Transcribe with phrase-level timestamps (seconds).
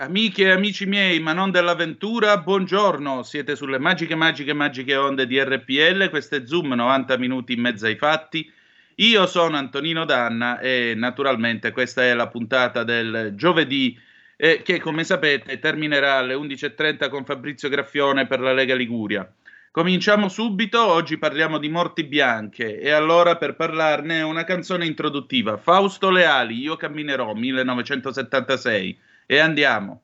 [0.00, 3.22] Amiche e amici miei, ma non dell'avventura, buongiorno.
[3.22, 6.08] Siete sulle magiche, magiche, magiche onde di RPL.
[6.08, 8.50] Questo è Zoom, 90 minuti in mezzo ai fatti.
[8.94, 13.94] Io sono Antonino Danna e naturalmente questa è la puntata del giovedì
[14.38, 19.30] eh, che come sapete terminerà alle 11.30 con Fabrizio Graffione per la Lega Liguria.
[19.70, 26.08] Cominciamo subito, oggi parliamo di morti bianche e allora per parlarne una canzone introduttiva, Fausto
[26.08, 30.02] Leali, Io camminerò, 1976 e andiamo.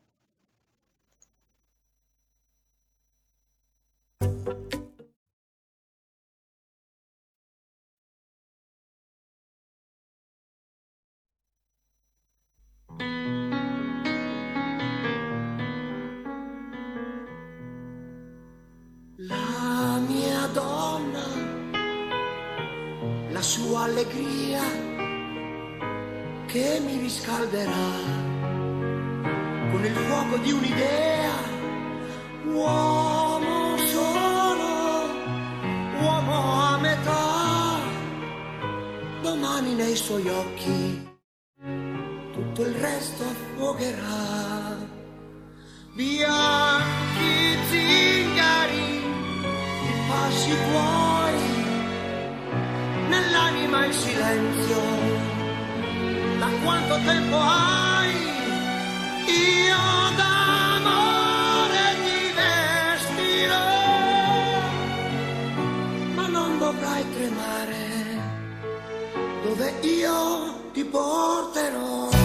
[56.77, 58.13] Quanto tempo hai?
[59.25, 63.73] Io d'amore ti vestirò,
[66.13, 67.85] ma non dovrai tremare,
[69.43, 72.16] dove io ti porterò.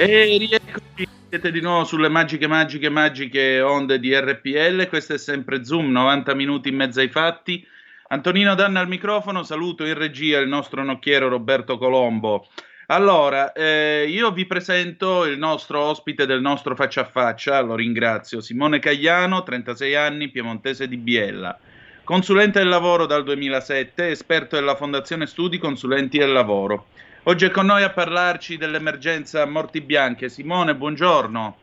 [0.00, 4.86] E rieccoci, siete di nuovo sulle magiche, magiche, magiche onde di RPL.
[4.86, 7.66] Questo è sempre Zoom, 90 minuti in mezzo ai fatti.
[8.06, 12.46] Antonino Danna al microfono, saluto in regia il nostro nocchiero Roberto Colombo.
[12.86, 18.40] Allora, eh, io vi presento il nostro ospite del nostro faccia a faccia, lo ringrazio,
[18.40, 21.58] Simone Cagliano, 36 anni, piemontese di Biella.
[22.04, 26.86] Consulente del lavoro dal 2007, esperto della Fondazione Studi Consulenti del Lavoro.
[27.28, 30.30] Oggi è con noi a parlarci dell'emergenza morti bianche.
[30.30, 31.58] Simone, buongiorno.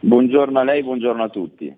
[0.00, 1.74] Buongiorno a lei, buongiorno a tutti.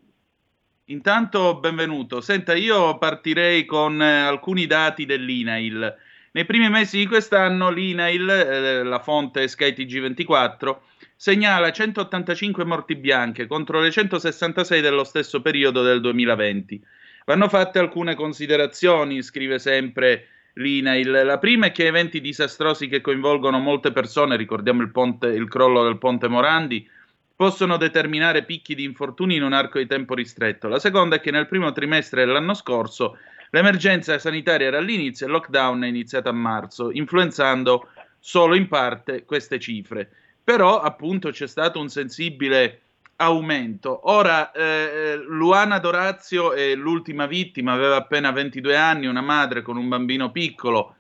[0.87, 2.21] Intanto benvenuto.
[2.21, 5.97] Senta, io partirei con eh, alcuni dati dell'INAIL.
[6.33, 10.79] Nei primi mesi di quest'anno l'INAIL, eh, la fonte SkyTG24,
[11.15, 16.85] segnala 185 morti bianche contro le 166 dello stesso periodo del 2020.
[17.27, 21.23] Vanno fatte alcune considerazioni, scrive sempre l'INAIL.
[21.25, 25.83] La prima è che eventi disastrosi che coinvolgono molte persone, ricordiamo il, ponte, il crollo
[25.85, 26.89] del ponte Morandi,
[27.35, 30.69] possono determinare picchi di infortuni in un arco di tempo ristretto.
[30.69, 33.19] La seconda è che nel primo trimestre dell'anno scorso
[33.51, 37.89] l'emergenza sanitaria era all'inizio e il lockdown è iniziato a marzo, influenzando
[38.19, 40.11] solo in parte queste cifre.
[40.45, 42.81] Però appunto c'è stato un sensibile
[43.17, 44.11] aumento.
[44.11, 49.89] Ora, eh, Luana Dorazio è l'ultima vittima, aveva appena 22 anni, una madre con un
[49.89, 50.97] bambino piccolo.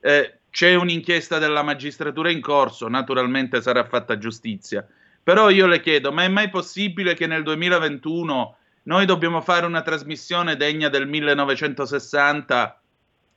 [0.00, 4.86] Eh, c'è un'inchiesta della magistratura in corso, naturalmente sarà fatta giustizia.
[5.22, 9.82] Però io le chiedo, ma è mai possibile che nel 2021 noi dobbiamo fare una
[9.82, 12.80] trasmissione degna del 1960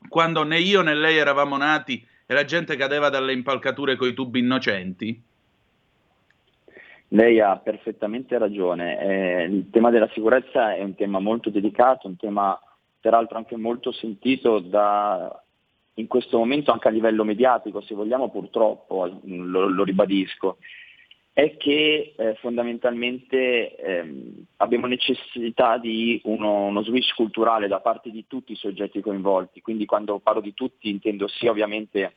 [0.07, 4.39] quando né io né lei eravamo nati e la gente cadeva dalle impalcature coi tubi
[4.39, 5.21] innocenti?
[7.09, 8.99] Lei ha perfettamente ragione.
[8.99, 12.59] Eh, il tema della sicurezza è un tema molto delicato, un tema
[12.99, 15.41] peraltro anche molto sentito da,
[15.95, 20.57] in questo momento anche a livello mediatico, se vogliamo purtroppo, lo, lo ribadisco,
[21.33, 28.25] è che eh, fondamentalmente ehm, abbiamo necessità di uno, uno, switch culturale da parte di
[28.27, 32.13] tutti i soggetti coinvolti, quindi quando parlo di tutti intendo sia ovviamente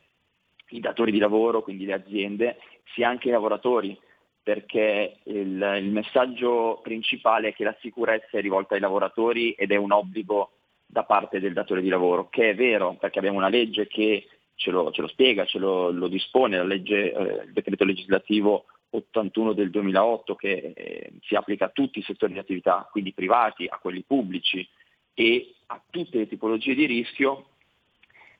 [0.69, 2.57] i datori di lavoro, quindi le aziende,
[2.93, 3.97] sia anche i lavoratori
[4.43, 9.77] perché il, il, messaggio principale è che la sicurezza è rivolta ai lavoratori ed è
[9.77, 10.51] un obbligo
[10.85, 14.69] da parte del datore di lavoro, che è vero perché abbiamo una legge che ce
[14.69, 19.53] lo, ce lo spiega, ce lo, lo, dispone, la legge, eh, il decreto legislativo 81
[19.53, 23.79] del 2008 che eh, si applica a tutti i settori di attività, quindi privati, a
[23.79, 24.67] quelli pubblici
[25.13, 27.45] e a tutte le tipologie di rischio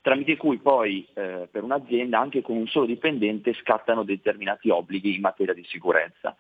[0.04, 5.22] tramite cui poi eh, per un'azienda anche con un solo dipendente scattano determinati obblighi in
[5.22, 6.36] materia di sicurezza.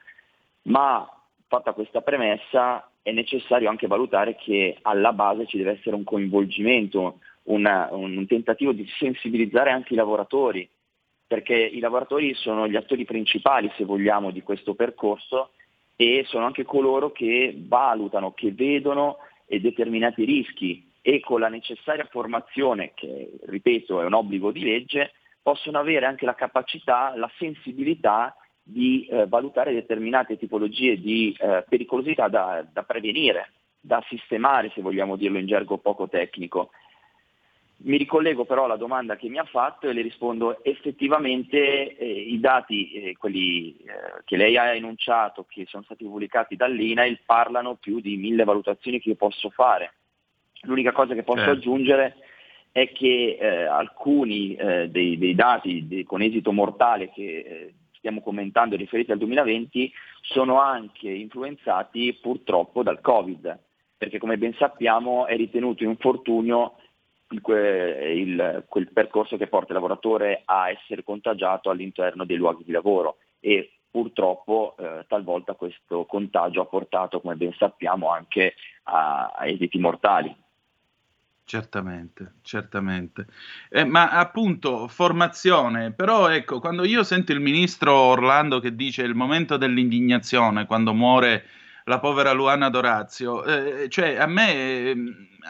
[0.63, 1.09] Ma
[1.47, 7.19] fatta questa premessa è necessario anche valutare che alla base ci deve essere un coinvolgimento,
[7.43, 10.69] una, un tentativo di sensibilizzare anche i lavoratori,
[11.25, 15.51] perché i lavoratori sono gli attori principali, se vogliamo, di questo percorso
[15.95, 22.93] e sono anche coloro che valutano, che vedono determinati rischi e con la necessaria formazione,
[22.95, 25.11] che ripeto è un obbligo di legge,
[25.41, 28.33] possono avere anche la capacità, la sensibilità
[28.63, 33.51] di eh, valutare determinate tipologie di eh, pericolosità da, da, prevenire,
[33.81, 36.71] da sistemare, se vogliamo dirlo in gergo poco tecnico.
[37.85, 42.39] Mi ricollego però alla domanda che mi ha fatto e le rispondo effettivamente eh, i
[42.39, 47.99] dati, eh, quelli eh, che lei ha enunciato, che sono stati pubblicati dall'INAIL, parlano più
[47.99, 49.95] di mille valutazioni che io posso fare
[50.63, 51.57] L'unica cosa che posso certo.
[51.57, 52.15] aggiungere
[52.71, 58.21] è che eh, alcuni eh, dei, dei, dati di, con esito mortale che eh, stiamo
[58.21, 63.59] commentando riferiti al 2020 sono anche influenzati purtroppo dal Covid,
[63.97, 66.75] perché come ben sappiamo è ritenuto infortunio
[67.29, 67.41] il,
[68.15, 73.17] il, quel percorso che porta il lavoratore a essere contagiato all'interno dei luoghi di lavoro
[73.39, 79.77] e purtroppo eh, talvolta questo contagio ha portato, come ben sappiamo, anche a, a esiti
[79.77, 80.35] mortali.
[81.53, 83.27] Certamente, certamente.
[83.69, 89.13] Eh, ma appunto, formazione, però ecco, quando io sento il ministro Orlando che dice il
[89.13, 91.45] momento dell'indignazione, quando muore
[91.83, 94.95] la povera Luana Dorazio, eh, cioè a me,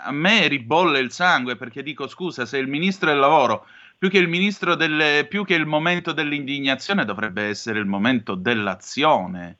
[0.03, 3.65] a me ribolle il sangue perché dico scusa, se il ministro del lavoro,
[3.97, 9.59] più che il delle, più che il momento dell'indignazione dovrebbe essere il momento dell'azione.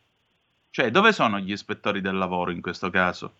[0.69, 3.35] Cioè, dove sono gli ispettori del lavoro in questo caso?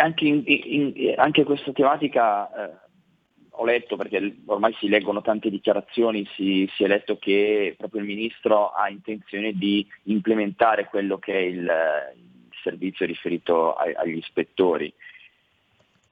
[0.00, 2.76] Anche, in, in, anche questa tematica eh,
[3.50, 8.06] ho letto, perché ormai si leggono tante dichiarazioni, si, si, è letto che proprio il
[8.06, 14.92] Ministro ha intenzione di implementare quello che è il, il servizio riferito ai, agli ispettori.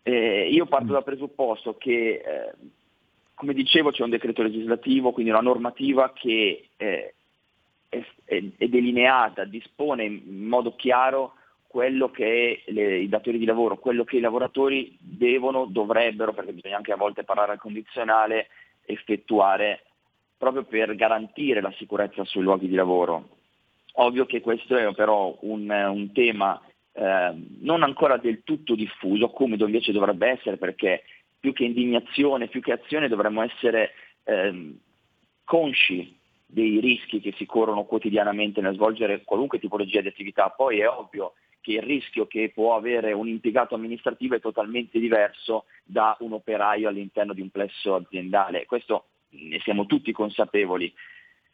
[0.03, 2.53] Eh, io parto dal presupposto che, eh,
[3.35, 7.15] come dicevo, c'è un decreto legislativo, quindi una normativa che eh,
[7.89, 11.35] è, è delineata, dispone in modo chiaro
[11.69, 16.79] quello che le, i datori di lavoro, quello che i lavoratori devono, dovrebbero, perché bisogna
[16.79, 18.49] anche a volte parlare al condizionale,
[18.87, 19.85] effettuare
[20.39, 23.37] proprio per garantire la sicurezza sui luoghi di lavoro.
[24.01, 26.61] Ovvio che questo è però un, un tema
[26.93, 31.03] eh, non ancora del tutto diffuso, come invece dovrebbe essere, perché
[31.39, 33.93] più che indignazione, più che azione dovremmo essere
[34.25, 34.75] eh,
[35.45, 40.49] consci dei rischi che si corrono quotidianamente nel svolgere qualunque tipologia di attività.
[40.49, 41.35] Poi è ovvio
[41.69, 46.89] che il rischio che può avere un impiegato amministrativo è totalmente diverso da un operaio
[46.89, 48.65] all'interno di un plesso aziendale.
[48.65, 50.91] Questo ne siamo tutti consapevoli.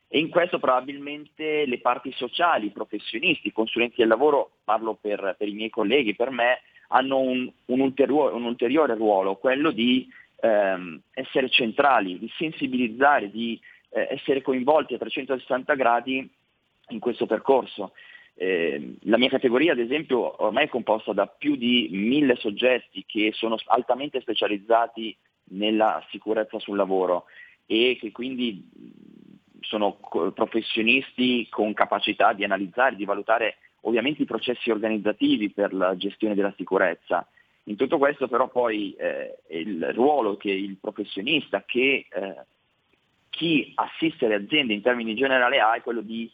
[0.07, 5.35] E in questo probabilmente le parti sociali, i professionisti, i consulenti del lavoro, parlo per,
[5.37, 10.09] per i miei colleghi, per me, hanno un, un, ulteriore, un ulteriore, ruolo, quello di
[10.41, 16.31] ehm, essere centrali, di sensibilizzare, di eh, essere coinvolti a 360 gradi
[16.91, 17.93] in questo percorso.
[18.37, 23.31] Eh, la mia categoria, ad esempio, ormai è composta da più di mille soggetti che
[23.33, 25.17] sono altamente specializzati
[25.51, 27.27] nella sicurezza sul lavoro
[27.67, 28.69] e che quindi
[29.61, 29.99] sono
[30.35, 36.53] professionisti con capacità di analizzare, di valutare ovviamente i processi organizzativi per la gestione della
[36.57, 37.27] sicurezza.
[37.65, 42.35] In tutto questo però poi eh, il ruolo che il professionista, che eh,
[43.31, 46.31] chi assiste le aziende in termini generali ha è quello di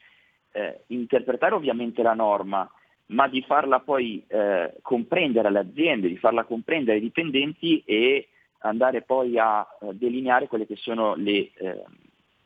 [0.52, 2.71] eh, interpretare ovviamente la norma,
[3.07, 8.28] ma di farla poi eh, comprendere alle aziende, di farla comprendere ai dipendenti e
[8.61, 11.85] andare poi a eh, delineare quelle che sono le, eh,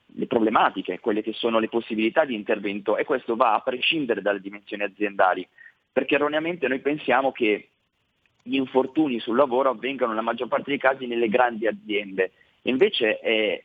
[0.06, 4.40] le, problematiche, quelle che sono le possibilità di intervento e questo va a prescindere dalle
[4.40, 5.46] dimensioni aziendali,
[5.92, 7.68] perché erroneamente noi pensiamo che
[8.42, 12.32] gli infortuni sul lavoro avvengano nella maggior parte dei casi nelle grandi aziende,
[12.62, 13.62] invece è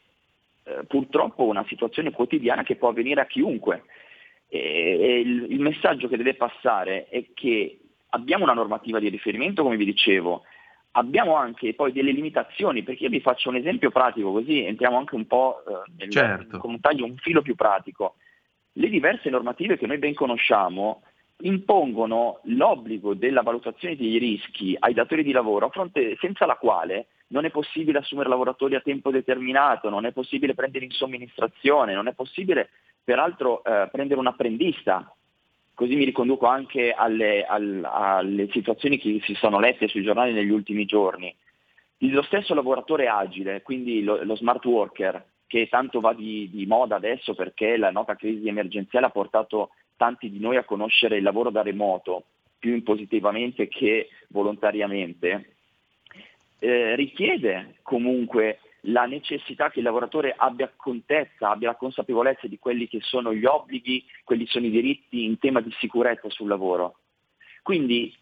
[0.64, 3.84] eh, purtroppo una situazione quotidiana che può avvenire a chiunque.
[4.52, 7.80] E il, il messaggio che deve passare è che
[8.10, 10.44] abbiamo una normativa di riferimento, come vi dicevo,
[10.92, 15.16] abbiamo anche poi delle limitazioni, perché io vi faccio un esempio pratico, così entriamo anche
[15.16, 16.58] un po' eh, nel, certo.
[16.58, 18.16] con un taglio, un filo più pratico.
[18.74, 21.04] Le diverse normative che noi ben conosciamo
[21.42, 27.46] impongono l'obbligo della valutazione dei rischi ai datori di lavoro, fronte, senza la quale non
[27.46, 32.14] è possibile assumere lavoratori a tempo determinato, non è possibile prendere in somministrazione, non è
[32.14, 32.70] possibile
[33.04, 35.14] peraltro eh, prendere un apprendista.
[35.74, 40.50] Così mi riconduco anche alle, alle, alle situazioni che si sono lette sui giornali negli
[40.50, 41.34] ultimi giorni.
[42.00, 46.96] Lo stesso lavoratore agile, quindi lo, lo smart worker, che tanto va di, di, moda
[46.96, 51.50] adesso perché la nota crisi emergenziale ha portato tanti di noi a conoscere il lavoro
[51.50, 52.24] da remoto
[52.60, 55.56] più positivamente che volontariamente,
[56.60, 62.88] eh, richiede comunque la necessità che il lavoratore abbia contezza, abbia la consapevolezza di quelli
[62.88, 67.00] che sono gli obblighi, quelli sono i diritti in tema di sicurezza sul lavoro.
[67.62, 68.16] Quindi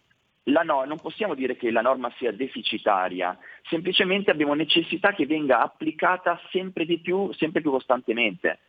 [0.43, 3.37] no, non possiamo dire che la norma sia deficitaria,
[3.69, 8.59] semplicemente abbiamo necessità che venga applicata sempre di più, sempre più costantemente.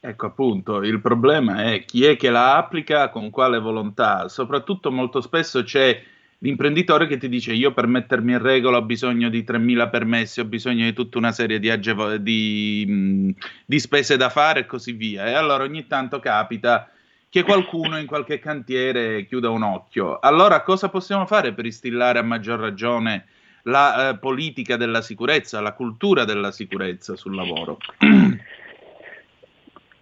[0.00, 5.22] Ecco appunto, il problema è chi è che la applica, con quale volontà, soprattutto molto
[5.22, 6.02] spesso c'è
[6.44, 10.44] l'imprenditore che ti dice io per mettermi in regola ho bisogno di 3.000 permessi, ho
[10.44, 13.34] bisogno di tutta una serie di, agevo- di,
[13.64, 15.26] di spese da fare e così via.
[15.26, 16.90] E allora ogni tanto capita
[17.30, 20.18] che qualcuno in qualche cantiere chiuda un occhio.
[20.20, 23.24] Allora cosa possiamo fare per instillare a maggior ragione
[23.62, 27.78] la eh, politica della sicurezza, la cultura della sicurezza sul lavoro?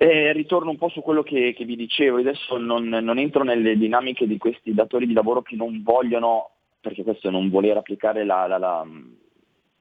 [0.03, 3.79] Eh, ritorno un po' su quello che, che vi dicevo, adesso non, non, entro nelle
[3.79, 8.25] dinamiche di questi datori di lavoro che non vogliono, perché questo è non voler applicare
[8.25, 8.85] la, la, la,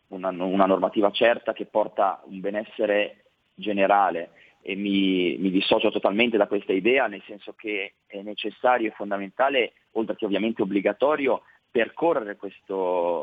[0.09, 3.23] una, una, normativa certa che porta un benessere
[3.55, 8.93] generale e mi, mi, dissocio totalmente da questa idea, nel senso che è necessario e
[8.95, 12.75] fondamentale, oltre che ovviamente obbligatorio, percorrere questo,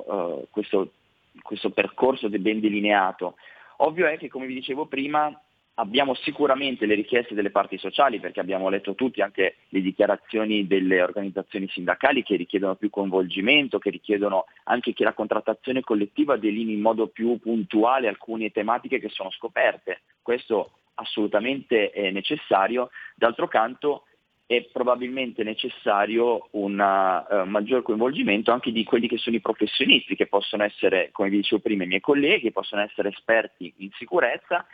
[0.04, 0.94] uh, questo,
[1.42, 3.36] questo percorso ben delineato.
[3.76, 5.40] Ovvio è che, come vi dicevo prima,
[5.78, 11.00] abbiamo sicuramente le richieste delle parti sociali, perché abbiamo letto tutti anche le dichiarazioni delle
[11.00, 16.80] organizzazioni sindacali che richiedono più coinvolgimento, che richiedono anche che la contrattazione collettiva delinei in
[16.80, 20.02] modo più puntuale alcune tematiche che sono scoperte.
[20.20, 22.90] Questo assolutamente è necessario.
[23.14, 24.02] D'altro canto
[24.46, 30.26] è probabilmente necessario un uh, maggior coinvolgimento anche di quelli che sono i professionisti, che
[30.26, 34.66] possono essere, come vi dicevo prima, i miei colleghi, possono essere esperti in sicurezza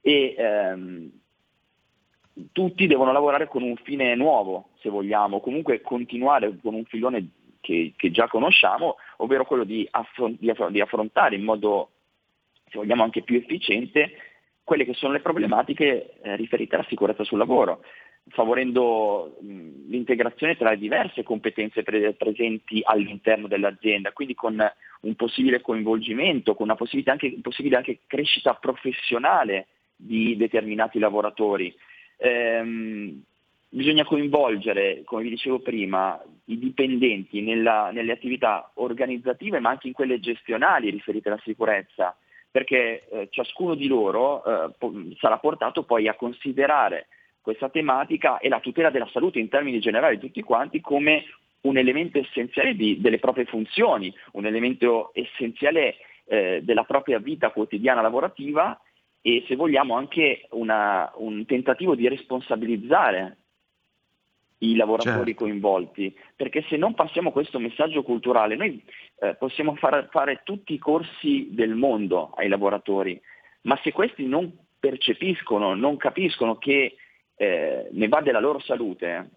[0.00, 1.10] e ehm,
[2.52, 7.92] tutti devono lavorare con un fine nuovo, se vogliamo, comunque continuare con un filone che,
[7.96, 11.90] che già conosciamo, ovvero quello di, affron- di, aff- di, affrontare in modo,
[12.70, 14.12] se vogliamo, anche più efficiente
[14.62, 17.82] quelle che sono le problematiche eh, riferite alla sicurezza sul lavoro,
[18.28, 24.62] favorendo mh, l'integrazione tra le diverse competenze pre- presenti all'interno dell'azienda, quindi con
[25.00, 31.74] un possibile coinvolgimento, con una possibile anche, possibile anche crescita professionale di determinati lavoratori.
[32.16, 33.22] Ehm,
[33.68, 39.92] bisogna coinvolgere, come vi dicevo prima, i dipendenti nella, nelle attività organizzative ma anche in
[39.92, 42.16] quelle gestionali riferite alla sicurezza,
[42.50, 47.08] perché eh, ciascuno di loro eh, po- sarà portato poi a considerare
[47.40, 51.24] questa tematica e la tutela della salute in termini generali tutti quanti come
[51.62, 58.00] un elemento essenziale di, delle proprie funzioni, un elemento essenziale eh, della propria vita quotidiana
[58.00, 58.78] lavorativa
[59.20, 63.36] e se vogliamo anche una, un tentativo di responsabilizzare
[64.58, 65.44] i lavoratori certo.
[65.44, 68.82] coinvolti, perché se non passiamo questo messaggio culturale, noi
[69.20, 73.20] eh, possiamo far, fare tutti i corsi del mondo ai lavoratori,
[73.62, 76.96] ma se questi non percepiscono, non capiscono che
[77.36, 79.30] eh, ne va della loro salute,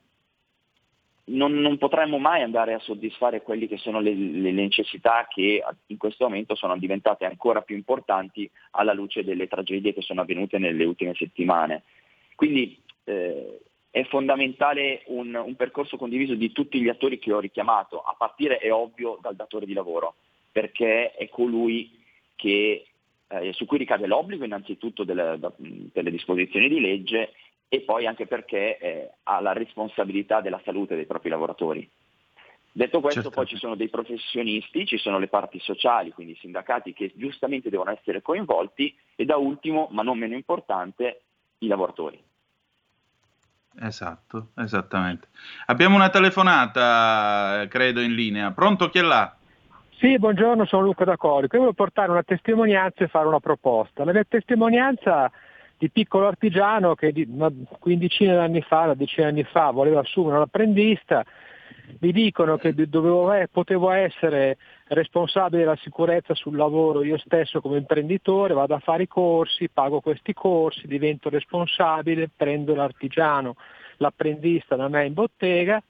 [1.25, 5.97] non, non, potremmo mai andare a soddisfare quelle che sono le, le, necessità che in
[5.97, 10.83] questo momento sono diventate ancora più importanti alla luce delle tragedie che sono avvenute nelle
[10.83, 11.83] ultime settimane.
[12.35, 13.61] Quindi eh,
[13.91, 18.57] è fondamentale un, un, percorso condiviso di tutti gli attori che ho richiamato, a partire
[18.57, 20.15] è ovvio dal datore di lavoro,
[20.51, 21.99] perché è colui
[22.35, 22.85] che,
[23.27, 27.33] eh, su cui ricade l'obbligo innanzitutto delle, delle disposizioni di legge
[27.73, 31.89] e poi anche perché eh, ha la responsabilità della salute dei propri lavoratori.
[32.69, 33.35] Detto questo, certo.
[33.37, 37.69] poi ci sono dei professionisti, ci sono le parti sociali, quindi i sindacati che giustamente
[37.69, 41.21] devono essere coinvolti e da ultimo, ma non meno importante,
[41.59, 42.21] i lavoratori.
[43.79, 45.29] Esatto, esattamente.
[45.67, 48.51] Abbiamo una telefonata, credo, in linea.
[48.51, 49.33] Pronto chi è là?
[49.95, 51.55] Sì, buongiorno, sono Luca da Corico.
[51.55, 54.03] Io volevo portare una testimonianza e fare una proposta.
[54.03, 55.31] La mia testimonianza
[55.81, 60.35] di piccolo artigiano che una quindicina di anni fa, una decina anni fa, voleva assumere
[60.35, 61.25] un apprendista,
[62.01, 64.57] mi dicono che dovevo, potevo essere
[64.89, 70.01] responsabile della sicurezza sul lavoro io stesso come imprenditore, vado a fare i corsi, pago
[70.01, 73.55] questi corsi, divento responsabile, prendo l'artigiano,
[73.97, 75.81] l'apprendista da me in bottega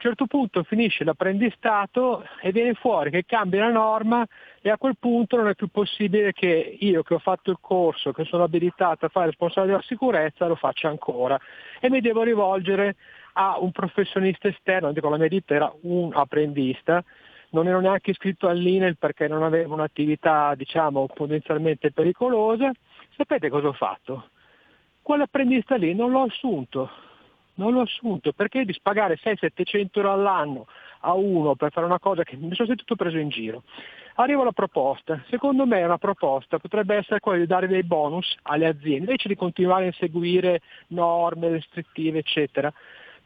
[0.00, 4.26] a un certo punto finisce l'apprendistato e viene fuori che cambia la norma
[4.62, 8.12] e a quel punto non è più possibile che io che ho fatto il corso,
[8.12, 11.38] che sono abilitato a fare responsabile della sicurezza, lo faccia ancora
[11.80, 12.96] e mi devo rivolgere
[13.34, 17.04] a un professionista esterno, dico la mia ditta era un apprendista,
[17.50, 22.70] non ero neanche iscritto all'INEL perché non avevo un'attività diciamo potenzialmente pericolosa.
[23.16, 24.30] Sapete cosa ho fatto?
[25.02, 26.90] Quell'apprendista lì non l'ho assunto,
[27.60, 30.66] non l'ho assunto perché di spagare 600-700 euro all'anno
[31.00, 33.62] a uno per fare una cosa che mi sono sentito preso in giro.
[34.14, 38.66] Arrivo alla proposta, secondo me una proposta potrebbe essere quella di dare dei bonus alle
[38.66, 42.72] aziende invece di continuare a inseguire norme restrittive eccetera.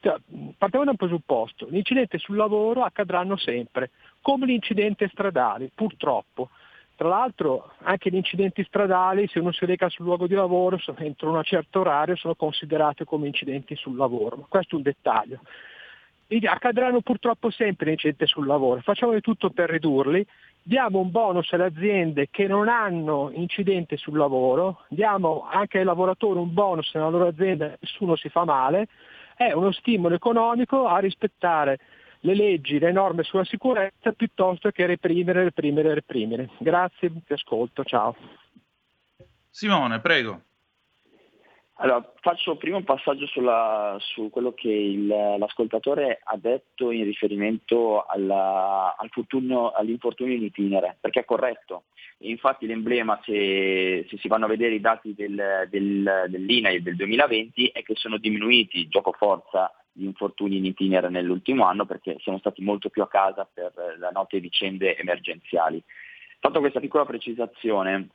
[0.00, 0.16] Cioè,
[0.58, 6.50] partiamo da un presupposto, l'incidente sul lavoro accadranno sempre, come gli incidenti stradali, purtroppo.
[6.96, 11.32] Tra l'altro anche gli incidenti stradali, se uno si reca sul luogo di lavoro entro
[11.32, 14.36] un certo orario, sono considerati come incidenti sul lavoro.
[14.36, 15.40] Ma questo è un dettaglio.
[16.46, 20.26] Accadranno purtroppo sempre incidenti sul lavoro, facciamo di tutto per ridurli,
[20.62, 26.38] diamo un bonus alle aziende che non hanno incidenti sul lavoro, diamo anche ai lavoratori
[26.38, 28.88] un bonus nella loro azienda, nessuno si fa male,
[29.36, 31.78] è uno stimolo economico a rispettare
[32.24, 36.50] le leggi, le norme sulla sicurezza piuttosto che reprimere, reprimere, reprimere.
[36.58, 38.16] Grazie, ti ascolto, ciao.
[39.50, 40.40] Simone, prego.
[41.78, 48.06] Allora, faccio prima un passaggio sulla, su quello che il, l'ascoltatore ha detto in riferimento
[48.06, 51.84] alla, al fortunio, all'infortunio in itinere, perché è corretto.
[52.18, 57.66] Infatti l'emblema, se, se si vanno a vedere i dati del, del, dell'INAI del 2020,
[57.66, 62.62] è che sono diminuiti gioco forza gli infortuni in itinere nell'ultimo anno perché siamo stati
[62.62, 65.82] molto più a casa per la notte vicende emergenziali.
[66.40, 68.08] Fatto questa piccola precisazione,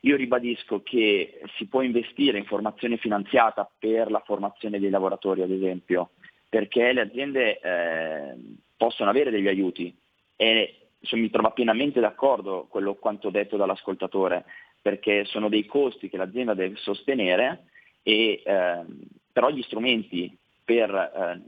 [0.00, 5.50] io ribadisco che si può investire in formazione finanziata per la formazione dei lavoratori, ad
[5.50, 6.10] esempio,
[6.48, 8.34] perché le aziende eh,
[8.76, 9.94] possono avere degli aiuti
[10.36, 10.74] e
[11.12, 14.44] mi trovo pienamente d'accordo con quanto detto dall'ascoltatore,
[14.80, 17.66] perché sono dei costi che l'azienda deve sostenere
[18.02, 18.84] e eh,
[19.32, 20.36] però gli strumenti
[20.68, 21.40] per, eh,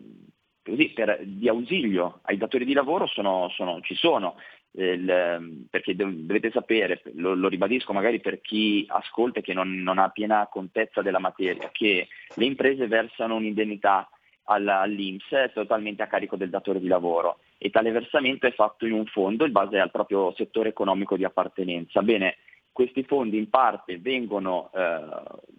[0.63, 4.37] così, per, di ausilio ai datori di lavoro sono, sono, ci sono,
[4.71, 9.99] il, perché dovete sapere, lo, lo, ribadisco magari per chi ascolta e che non, non,
[9.99, 14.09] ha piena contezza della materia, che le imprese versano un'indennità
[14.45, 18.93] alla, all'Inps totalmente a carico del datore di lavoro e tale versamento è fatto in
[18.93, 22.01] un fondo in base al proprio settore economico di appartenenza.
[22.01, 22.39] Bene,
[22.73, 25.59] questi fondi in parte vengono eh,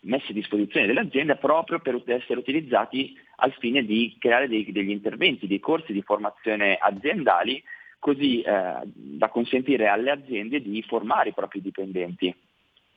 [0.00, 4.90] messi a disposizione delle aziende proprio per essere utilizzati al fine di creare dei, degli
[4.90, 7.62] interventi, dei corsi di formazione aziendali
[7.98, 12.34] così eh, da consentire alle aziende di formare i propri dipendenti.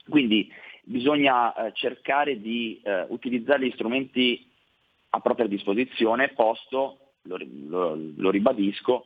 [0.08, 0.52] Quindi
[0.84, 4.48] bisogna eh, cercare di eh, utilizzare gli strumenti
[5.10, 7.38] a propria disposizione, posto, lo,
[7.68, 9.06] lo, lo ribadisco,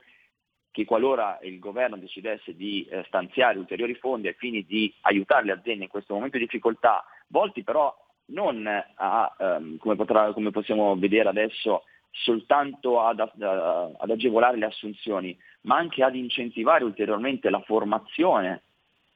[0.71, 5.53] che qualora il governo decidesse di eh, stanziare ulteriori fondi ai fini di aiutare le
[5.53, 7.93] aziende in questo momento di difficoltà volti però
[8.27, 15.37] non a, um, come, potrà, come, possiamo vedere adesso, soltanto ad, ad, agevolare le assunzioni,
[15.61, 18.63] ma anche ad incentivare ulteriormente la formazione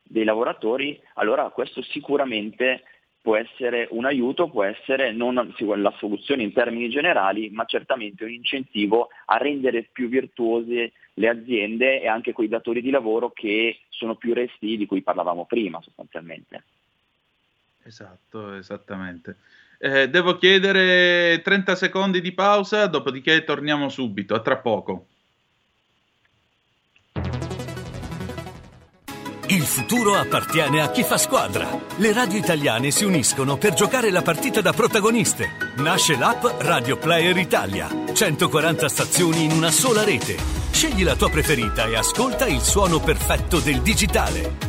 [0.04, 2.84] dei lavoratori, allora questo sicuramente
[3.22, 8.32] può essere un aiuto, può essere non la soluzione in termini generali, ma certamente un
[8.32, 14.16] incentivo a rendere più virtuose le aziende e anche quei datori di lavoro che sono
[14.16, 16.64] più resti di cui parlavamo prima sostanzialmente.
[17.84, 19.38] Esatto, esattamente.
[19.78, 25.08] Eh, devo chiedere 30 secondi di pausa, dopodiché torniamo subito, a tra poco.
[29.52, 31.68] Il futuro appartiene a chi fa squadra.
[31.96, 35.74] Le radio italiane si uniscono per giocare la partita da protagoniste.
[35.78, 37.88] Nasce l'app Radio Player Italia.
[38.14, 40.36] 140 stazioni in una sola rete.
[40.70, 44.69] Scegli la tua preferita e ascolta il suono perfetto del digitale.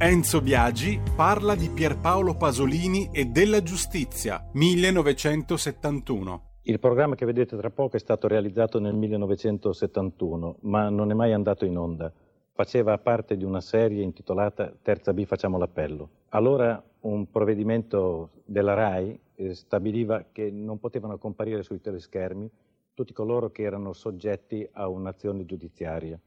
[0.00, 6.42] Enzo Biagi parla di Pierpaolo Pasolini e della giustizia, 1971.
[6.62, 11.32] Il programma che vedete tra poco è stato realizzato nel 1971, ma non è mai
[11.32, 12.12] andato in onda
[12.52, 16.10] faceva parte di una serie intitolata Terza B facciamo l'appello.
[16.30, 22.48] Allora un provvedimento della RAI eh, stabiliva che non potevano comparire sui teleschermi
[22.94, 26.18] tutti coloro che erano soggetti a un'azione giudiziaria.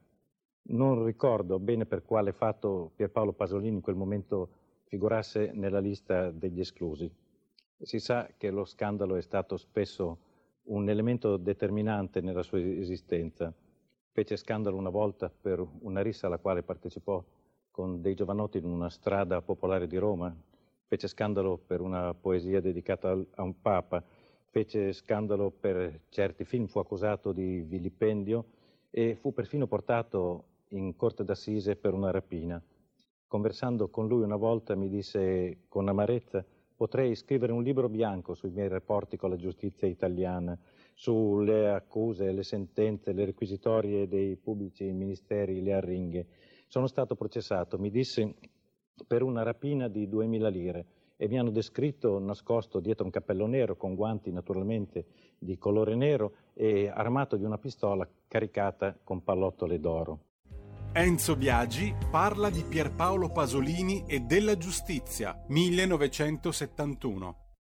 [0.63, 4.49] Non ricordo bene per quale fatto Pierpaolo Pasolini in quel momento
[4.83, 7.11] figurasse nella lista degli esclusi.
[7.77, 10.17] Si sa che lo scandalo è stato spesso
[10.63, 13.51] un elemento determinante nella sua esistenza.
[14.11, 17.23] Fece scandalo una volta per una rissa alla quale partecipò
[17.71, 20.33] con dei giovanotti in una strada popolare di Roma,
[20.85, 24.03] fece scandalo per una poesia dedicata a un papa,
[24.49, 28.45] fece scandalo per certi film, fu accusato di vilipendio
[28.89, 32.61] e fu perfino portato in corte d'assise per una rapina.
[33.27, 38.49] Conversando con lui una volta mi disse con amarezza potrei scrivere un libro bianco sui
[38.49, 40.57] miei rapporti con la giustizia italiana
[40.95, 46.27] sulle accuse, le sentenze, le requisitorie dei pubblici ministeri, le arringhe.
[46.67, 48.33] Sono stato processato, mi disse,
[49.05, 50.85] per una rapina di 2.000 lire
[51.17, 55.05] e mi hanno descritto nascosto dietro un cappello nero, con guanti naturalmente
[55.37, 60.30] di colore nero e armato di una pistola caricata con pallottole d'oro.
[60.93, 67.53] Enzo Biagi parla di Pierpaolo Pasolini e della giustizia, 1971.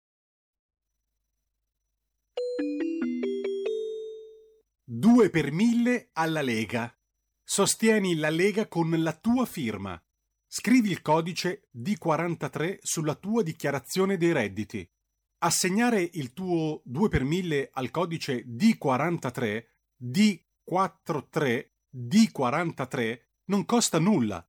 [4.85, 6.93] Due per mille alla Lega.
[7.45, 9.97] Sostieni la Lega con la tua firma.
[10.49, 14.85] Scrivi il codice D43 sulla tua dichiarazione dei redditi.
[15.43, 19.67] Assegnare il tuo 2 per 1000 al codice D43,
[20.03, 24.47] D43, D43 non costa nulla.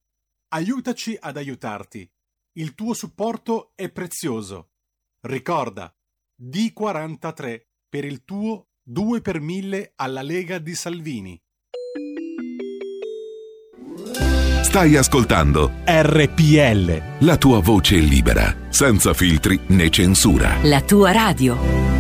[0.50, 2.10] Aiutaci ad aiutarti.
[2.54, 4.72] Il tuo supporto è prezioso.
[5.22, 5.94] Ricorda,
[6.42, 11.42] D43 per il tuo 2 per 1000 alla Lega di Salvini.
[14.72, 17.26] Stai ascoltando RPL.
[17.26, 20.58] La tua voce libera, senza filtri né censura.
[20.64, 21.91] La tua radio.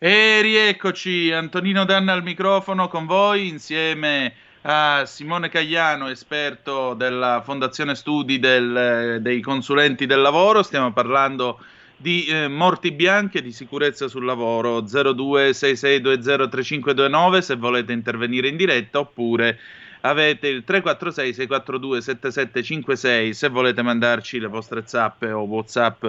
[0.00, 4.32] E rieccoci, Antonino Danna al microfono con voi insieme
[4.62, 10.62] a Simone Cagliano, esperto della Fondazione Studi del, dei consulenti del lavoro.
[10.62, 11.58] Stiamo parlando
[11.96, 19.58] di eh, morti bianche di sicurezza sul lavoro 0266203529 se volete intervenire in diretta oppure
[20.02, 26.06] avete il 346 642 7756 se volete mandarci le vostre zappe o whatsapp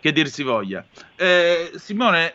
[0.00, 0.84] che dir si voglia
[1.16, 2.32] eh, Simone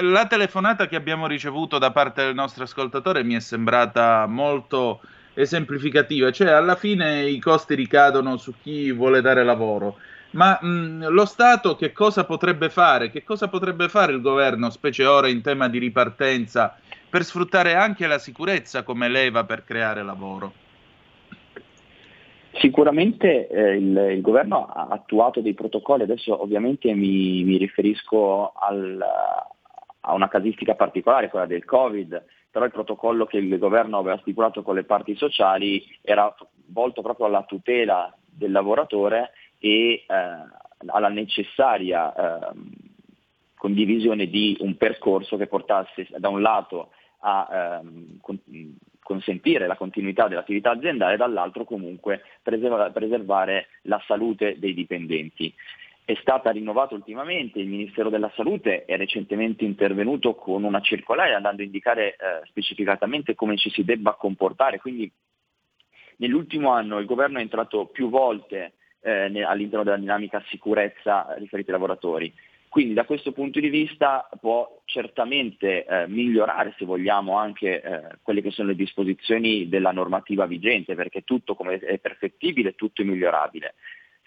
[0.00, 5.00] la telefonata che abbiamo ricevuto da parte del nostro ascoltatore mi è sembrata molto
[5.34, 9.98] esemplificativa cioè alla fine i costi ricadono su chi vuole dare lavoro
[10.34, 13.10] ma mh, lo Stato che cosa potrebbe fare?
[13.10, 16.76] Che cosa potrebbe fare il governo, specie ora in tema di ripartenza,
[17.08, 20.63] per sfruttare anche la sicurezza come leva per creare lavoro?
[22.58, 29.04] Sicuramente eh, il, il, governo ha attuato dei protocolli, adesso ovviamente mi, mi riferisco al,
[30.00, 34.62] a una casistica particolare, quella del Covid, però il protocollo che il governo aveva stipulato
[34.62, 36.32] con le parti sociali era
[36.66, 40.04] volto proprio alla tutela del lavoratore e eh,
[40.86, 42.54] alla necessaria eh,
[43.56, 46.90] condivisione di un percorso che portasse da un lato
[47.20, 48.18] a ehm,
[49.04, 55.54] consentire la continuità dell'attività aziendale e dall'altro comunque preserva, preservare la salute dei dipendenti.
[56.04, 61.62] È stata rinnovata ultimamente, il Ministero della Salute è recentemente intervenuto con una circolare andando
[61.62, 65.10] a indicare eh, specificatamente come ci si debba comportare, quindi
[66.16, 71.78] nell'ultimo anno il governo è entrato più volte eh, all'interno della dinamica sicurezza riferita ai
[71.78, 72.34] lavoratori.
[72.74, 78.42] Quindi da questo punto di vista può certamente eh, migliorare, se vogliamo, anche eh, quelle
[78.42, 83.74] che sono le disposizioni della normativa vigente, perché tutto è perfettibile, tutto è migliorabile.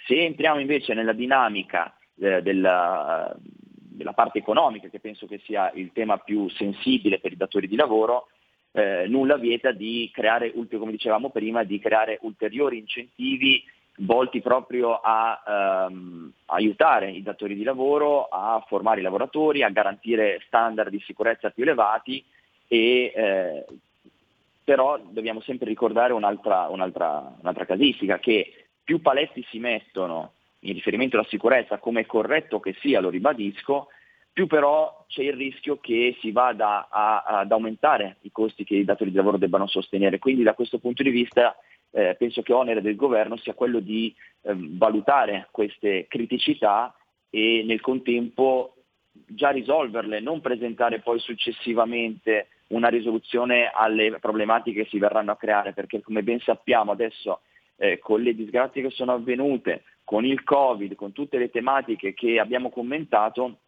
[0.05, 5.91] Se entriamo invece nella dinamica eh, della, della, parte economica, che penso che sia il
[5.91, 8.29] tema più sensibile per i datori di lavoro,
[8.71, 13.61] eh, nulla vieta di creare, come dicevamo prima, di creare ulteriori incentivi
[13.97, 20.41] volti proprio a ehm, aiutare i datori di lavoro a formare i lavoratori, a garantire
[20.45, 22.23] standard di sicurezza più elevati
[22.67, 23.65] e eh,
[24.63, 31.15] però dobbiamo sempre ricordare un'altra, un'altra, un'altra casistica che più paletti si mettono in riferimento
[31.15, 33.87] alla sicurezza, come è corretto che sia, lo ribadisco,
[34.33, 38.83] più però c'è il rischio che si vada a, ad aumentare i costi che i
[38.83, 40.19] datori di lavoro debbano sostenere.
[40.19, 41.55] Quindi da questo punto di vista
[41.91, 46.95] eh, penso che onere del governo sia quello di eh, valutare queste criticità
[47.29, 48.75] e nel contempo
[49.11, 55.73] già risolverle, non presentare poi successivamente una risoluzione alle problematiche che si verranno a creare,
[55.73, 57.41] perché come ben sappiamo adesso
[57.77, 62.39] eh, con le disgrazie che sono avvenute, con il Covid, con tutte le tematiche che
[62.39, 63.59] abbiamo commentato,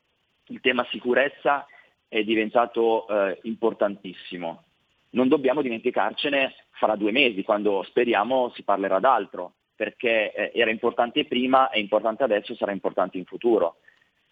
[0.48, 1.66] il tema sicurezza
[2.08, 4.64] è diventato eh, importantissimo
[5.12, 11.26] non dobbiamo dimenticarcene fra due mesi, quando speriamo si parlerà d'altro, perché eh, era importante
[11.26, 13.78] prima, è importante adesso, sarà importante in futuro.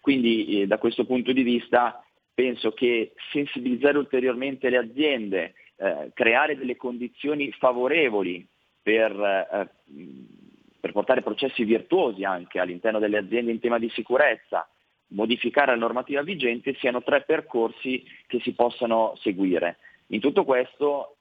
[0.00, 6.56] Quindi eh, da questo punto di vista penso che sensibilizzare ulteriormente le aziende, eh, creare
[6.56, 8.46] delle condizioni favorevoli
[8.80, 9.68] per, eh,
[10.80, 14.68] per portare processi virtuosi anche all'interno delle aziende in tema di sicurezza,
[15.08, 19.78] modificare la normativa vigente siano tre percorsi che si possano seguire.
[20.08, 21.16] In tutto questo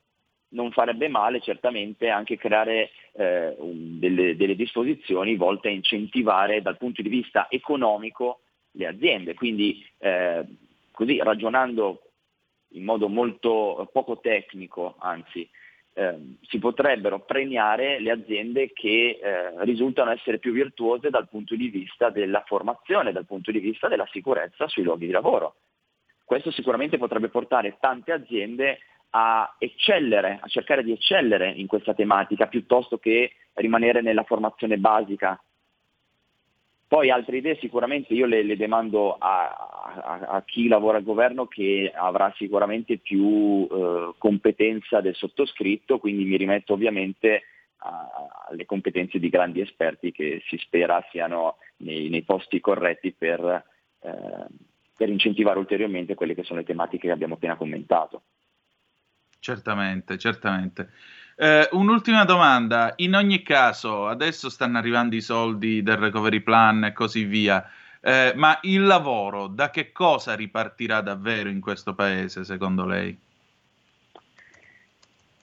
[0.49, 6.77] non farebbe male certamente anche creare eh, un, delle, delle, disposizioni volte a incentivare dal
[6.77, 9.33] punto di vista economico le aziende.
[9.33, 10.45] Quindi eh,
[10.91, 12.01] così ragionando
[12.71, 15.49] in modo molto poco tecnico, anzi,
[15.93, 21.69] eh, si potrebbero premiare le aziende che eh, risultano essere più virtuose dal punto di
[21.69, 25.55] vista della formazione, dal punto di vista della sicurezza sui luoghi di lavoro.
[26.27, 28.79] Questo sicuramente potrebbe portare tante aziende
[29.11, 35.41] a eccellere, a cercare di eccellere in questa tematica piuttosto che rimanere nella formazione basica.
[36.85, 39.47] Poi altre idee sicuramente io le, le demando a,
[40.03, 46.25] a, a, chi lavora al governo che avrà sicuramente più eh, competenza del sottoscritto, quindi
[46.25, 47.43] mi rimetto ovviamente
[48.49, 53.63] alle competenze di grandi esperti che si spera siano nei, nei posti corretti per
[54.01, 54.45] eh,
[54.97, 58.23] per incentivare ulteriormente quelle che sono le tematiche che abbiamo appena commentato.
[59.39, 60.89] Certamente, certamente.
[61.35, 66.93] Eh, un'ultima domanda, in ogni caso adesso stanno arrivando i soldi del recovery plan e
[66.93, 67.63] così via,
[68.01, 73.15] eh, ma il lavoro da che cosa ripartirà davvero in questo paese secondo lei?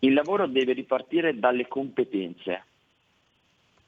[0.01, 2.65] Il lavoro deve ripartire dalle competenze,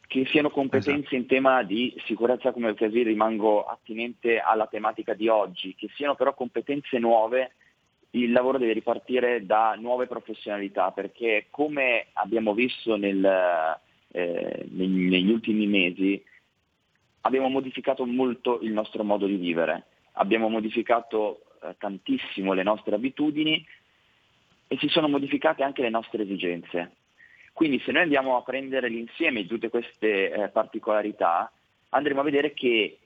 [0.06, 1.14] che siano competenze esatto.
[1.14, 6.34] in tema di sicurezza come così rimango attinente alla tematica di oggi, che siano però
[6.34, 7.52] competenze nuove,
[8.10, 13.24] il lavoro deve ripartire da nuove professionalità, perché come abbiamo visto nel,
[14.12, 16.22] eh, negli, ultimi mesi,
[17.22, 23.64] abbiamo modificato molto il nostro modo di vivere, abbiamo modificato eh, tantissimo le nostre abitudini
[24.68, 26.92] e si sono modificate anche le nostre esigenze.
[27.56, 31.50] Quindi se noi andiamo a prendere l'insieme di tutte queste eh, particolarità,
[31.88, 32.98] andremo a vedere che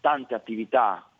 [0.00, 1.10] tante attività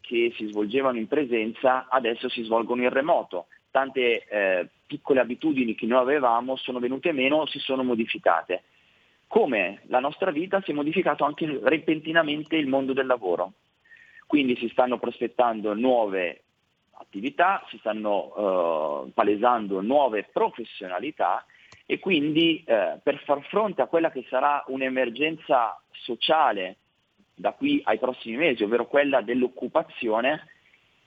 [0.00, 5.84] che si svolgevano in presenza adesso si svolgono in remoto, tante eh, piccole abitudini che
[5.84, 8.62] noi avevamo sono venute meno o si sono modificate.
[9.26, 13.52] Come la nostra vita si è modificato anche repentinamente il mondo del lavoro.
[14.26, 16.44] Quindi si stanno prospettando nuove
[16.92, 21.44] attività, si stanno eh, palesando nuove professionalità
[21.86, 26.76] e quindi eh, per far fronte a quella che sarà un'emergenza sociale
[27.32, 30.48] da qui ai prossimi mesi, ovvero quella dell'occupazione,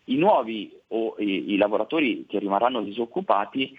[0.05, 3.77] i nuovi o i, i lavoratori che rimarranno disoccupati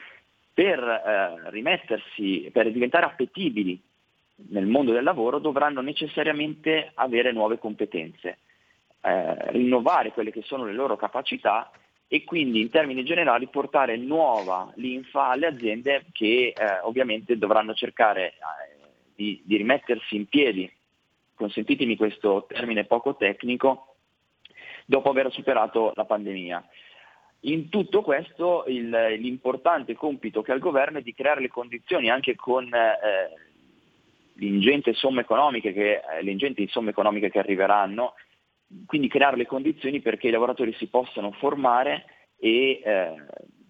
[0.53, 3.81] per eh, rimettersi, per diventare appetibili
[4.49, 8.39] nel mondo del lavoro dovranno necessariamente avere nuove competenze.
[9.03, 11.71] eh, rinnovare quelle che sono le loro capacità
[12.13, 18.31] e quindi in termini generali portare nuova linfa alle aziende che eh, ovviamente dovranno cercare
[18.31, 18.35] eh,
[19.15, 20.69] di, di, rimettersi in piedi,
[21.37, 23.95] consentitemi questo termine poco tecnico,
[24.87, 26.69] dopo aver superato la pandemia.
[27.43, 32.11] In tutto questo il, l'importante compito che ha il governo è di creare le condizioni
[32.11, 33.31] anche con eh,
[34.33, 38.15] le ingenti somme economiche che, eh, arriveranno
[38.87, 42.05] quindi creare le condizioni perché i lavoratori si possano formare
[42.39, 43.15] e eh,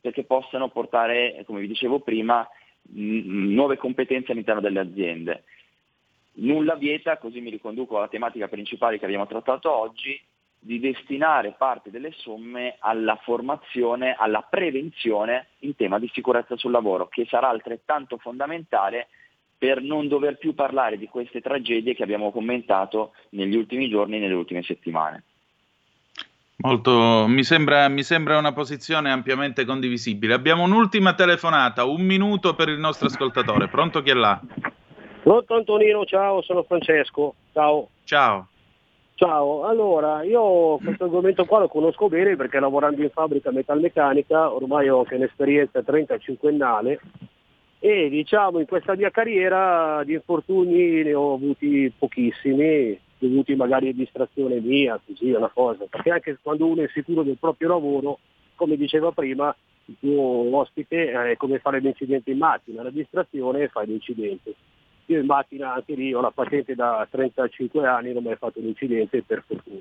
[0.00, 2.46] perché possano portare, come vi dicevo prima,
[2.94, 5.44] n- nuove competenze all'interno delle aziende.
[6.34, 10.18] Nulla vieta, così mi riconduco alla tematica principale che abbiamo trattato oggi,
[10.62, 17.08] di destinare parte delle somme alla formazione, alla prevenzione in tema di sicurezza sul lavoro,
[17.08, 19.08] che sarà altrettanto fondamentale
[19.60, 24.20] per non dover più parlare di queste tragedie che abbiamo commentato negli ultimi giorni e
[24.20, 25.24] nelle ultime settimane.
[26.62, 30.32] Molto, mi, sembra, mi sembra una posizione ampiamente condivisibile.
[30.32, 33.68] Abbiamo un'ultima telefonata, un minuto per il nostro ascoltatore.
[33.68, 34.40] Pronto chi è là?
[35.22, 37.34] Pronto Antonino, ciao, sono Francesco.
[37.52, 37.88] Ciao.
[38.04, 38.48] Ciao.
[39.16, 44.88] Ciao, allora io questo argomento qua lo conosco bene perché lavorando in fabbrica metalmeccanica ormai
[44.88, 46.98] ho anche un'esperienza 35ennale
[47.82, 53.94] e diciamo in questa mia carriera di infortuni ne ho avuti pochissimi, dovuti magari a
[53.94, 58.18] distrazione mia, così è una cosa, perché anche quando uno è sicuro del proprio lavoro,
[58.54, 59.54] come diceva prima,
[59.86, 64.54] il tuo ospite è come fare l'incidente in macchina, la distrazione fa l'incidente.
[65.06, 68.60] Io in macchina anche lì ho la patente da 35 anni, non ho mai fatto
[68.60, 69.80] un incidente per fortuna.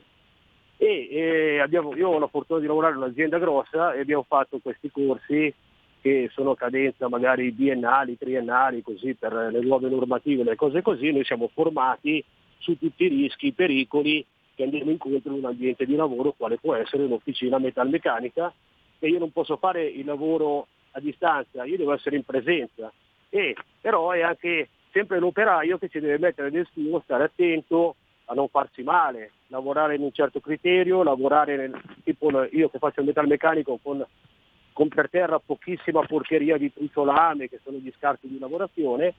[0.77, 4.59] E, e abbiamo, io ho la fortuna di lavorare in un'azienda grossa e abbiamo fatto
[4.63, 5.53] questi corsi
[6.01, 11.25] che sono cadenza magari biennali, triennali, così per le nuove normative, le cose così, noi
[11.25, 12.23] siamo formati
[12.57, 16.57] su tutti i rischi, i pericoli che andiamo incontro in un ambiente di lavoro quale
[16.57, 18.53] può essere un'officina metalmeccanica
[18.99, 22.91] e io non posso fare il lavoro a distanza, io devo essere in presenza.
[23.29, 28.33] E, però è anche sempre l'operaio che ci deve mettere del suo, stare attento a
[28.33, 33.07] non farsi male, lavorare in un certo criterio, lavorare nel, tipo io che faccio il
[33.07, 34.05] metalmeccanico con
[34.79, 39.13] con per terra pochissima porcheria di truciolame che sono gli scarti di lavorazione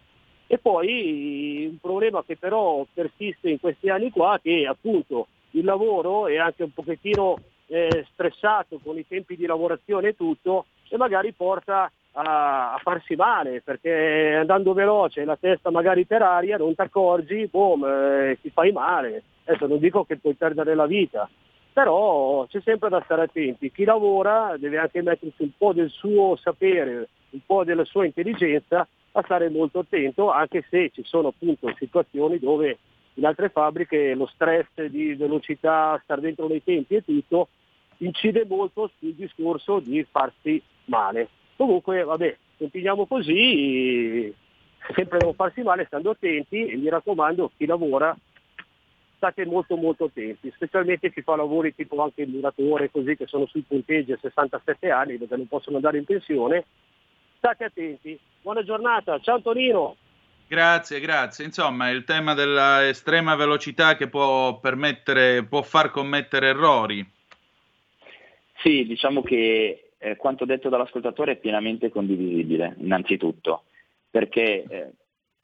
[0.47, 6.29] e poi un problema che però persiste in questi anni qua che appunto il lavoro
[6.29, 11.33] è anche un pochettino eh, stressato con i tempi di lavorazione e tutto e magari
[11.33, 16.81] porta a, a, farsi male perché andando veloce la testa magari per aria non ti
[16.81, 19.23] accorgi, boom, eh, ti fai male.
[19.45, 21.29] Adesso non dico che puoi perdere la vita,
[21.73, 26.37] però c'è sempre da stare attenti, chi lavora deve anche mettersi un po' del suo
[26.37, 31.73] sapere, un po' della sua intelligenza a stare molto attento, anche se ci sono appunto
[31.77, 32.79] situazioni dove
[33.15, 37.49] in altre fabbriche lo stress di velocità, stare dentro nei tempi e tutto,
[37.99, 41.29] incide molto sul discorso di farsi male.
[41.57, 44.33] Comunque, vabbè, continuiamo così,
[44.95, 48.17] sempre non farsi male, stando attenti e mi raccomando, chi lavora
[49.21, 53.45] state molto molto attenti, specialmente chi fa lavori tipo anche il muratore così che sono
[53.45, 56.65] sui punteggi a 67 anni dove non possono andare in pensione,
[57.37, 58.19] state attenti.
[58.41, 59.97] Buona giornata, ciao Antonino.
[60.49, 61.45] Grazie, grazie.
[61.45, 67.07] Insomma, il tema dell'estrema velocità che può permettere, può far commettere errori.
[68.63, 73.65] Sì, diciamo che eh, quanto detto dall'ascoltatore è pienamente condivisibile, innanzitutto,
[74.11, 74.91] perché eh,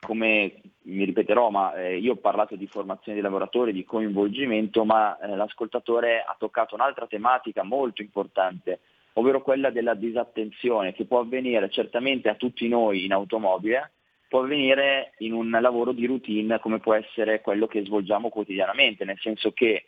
[0.01, 5.19] come mi ripeterò, ma eh, io ho parlato di formazione dei lavoratori, di coinvolgimento, ma
[5.19, 8.81] eh, l'ascoltatore ha toccato un'altra tematica molto importante,
[9.15, 13.93] ovvero quella della disattenzione che può avvenire certamente a tutti noi in automobile,
[14.29, 19.19] può avvenire in un lavoro di routine come può essere quello che svolgiamo quotidianamente, nel
[19.19, 19.87] senso che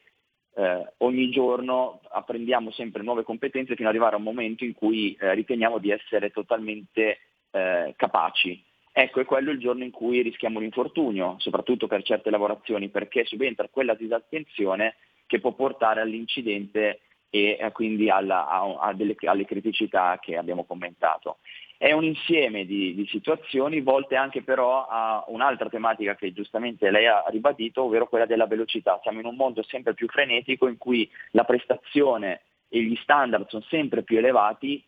[0.55, 5.15] eh, ogni giorno apprendiamo sempre nuove competenze fino ad arrivare a un momento in cui
[5.15, 7.19] eh, riteniamo di essere totalmente
[7.51, 8.65] eh, capaci
[9.01, 13.69] Ecco, è quello il giorno in cui rischiamo l'infortunio, soprattutto per certe lavorazioni, perché subentra
[13.69, 20.19] quella disattenzione che può portare all'incidente e eh, quindi alla, a, a delle, alle criticità
[20.21, 21.37] che abbiamo commentato.
[21.77, 27.07] È un insieme di, di, situazioni volte anche però a un'altra tematica che giustamente lei
[27.07, 28.99] ha ribadito, ovvero quella della velocità.
[29.05, 33.63] Siamo in un mondo sempre più frenetico in cui la prestazione e gli standard sono
[33.69, 34.83] sempre più elevati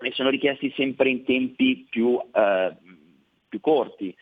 [0.00, 2.74] e sono richiesti sempre in tempi più eh,
[3.56, 4.14] più corti.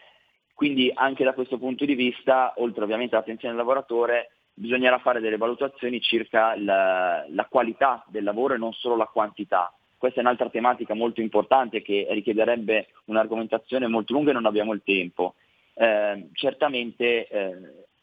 [0.55, 5.37] Quindi anche da questo punto di vista, oltre ovviamente all'attenzione del lavoratore, bisognerà fare delle
[5.37, 9.73] valutazioni circa la, la qualità del lavoro e non solo la quantità.
[9.97, 14.83] Questa è un'altra tematica molto importante che richiederebbe un'argomentazione molto lunga e non abbiamo il
[14.85, 15.35] tempo.
[15.75, 17.57] Eh, certamente eh,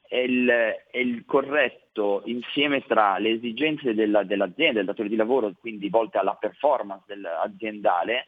[0.10, 5.54] è il, è il, corretto insieme tra le esigenze della, dell'azienda, del datore di lavoro,
[5.58, 8.28] quindi volte alla performance aziendale,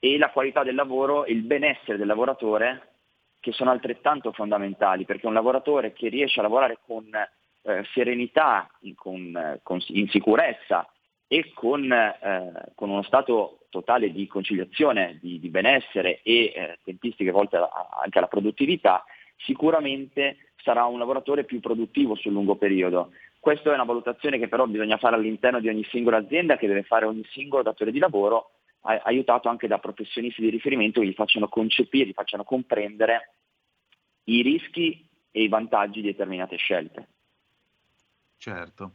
[0.00, 2.88] e la qualità del lavoro e il benessere del lavoratore,
[3.38, 9.60] che sono altrettanto fondamentali, perché un lavoratore che riesce a lavorare con eh, serenità, con,
[9.62, 10.90] con, in sicurezza
[11.26, 17.30] e con, eh, con, uno stato totale di conciliazione, di, di benessere e eh, tempistiche
[17.30, 19.04] volte anche alla produttività,
[19.36, 23.12] sicuramente sarà un lavoratore più produttivo sul lungo periodo.
[23.38, 26.82] Questa è una valutazione che però bisogna fare all'interno di ogni singola azienda, che deve
[26.82, 28.50] fare ogni singolo datore di lavoro,
[28.82, 33.34] aiutato anche da professionisti di riferimento che gli facciano concepire, gli facciano comprendere
[34.24, 37.08] i rischi e i vantaggi di determinate scelte.
[38.38, 38.92] Certo.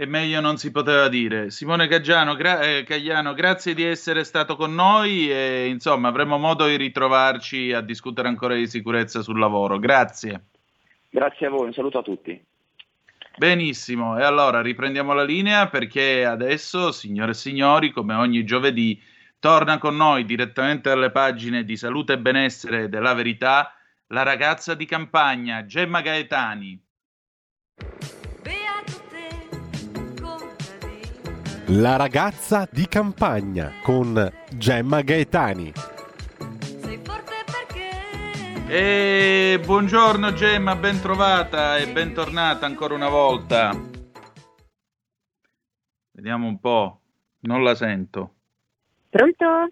[0.00, 1.50] E meglio non si poteva dire.
[1.50, 6.66] Simone Caggiano, gra- eh, Cagliano, grazie di essere stato con noi e insomma avremo modo
[6.66, 9.78] di ritrovarci a discutere ancora di sicurezza sul lavoro.
[9.78, 10.44] Grazie.
[11.10, 12.44] Grazie a voi, un saluto a tutti.
[13.36, 19.00] Benissimo, e allora riprendiamo la linea perché adesso, signore e signori, come ogni giovedì,
[19.38, 23.72] torna con noi direttamente dalle pagine di salute e benessere della verità
[24.08, 26.82] la ragazza di campagna Gemma Gaetani.
[31.72, 35.72] La ragazza di campagna con Gemma Gaetani.
[38.66, 43.72] E buongiorno Gemma, ben trovata e bentornata ancora una volta.
[46.12, 47.02] Vediamo un po',
[47.40, 48.37] non la sento.
[49.10, 49.70] Pronto?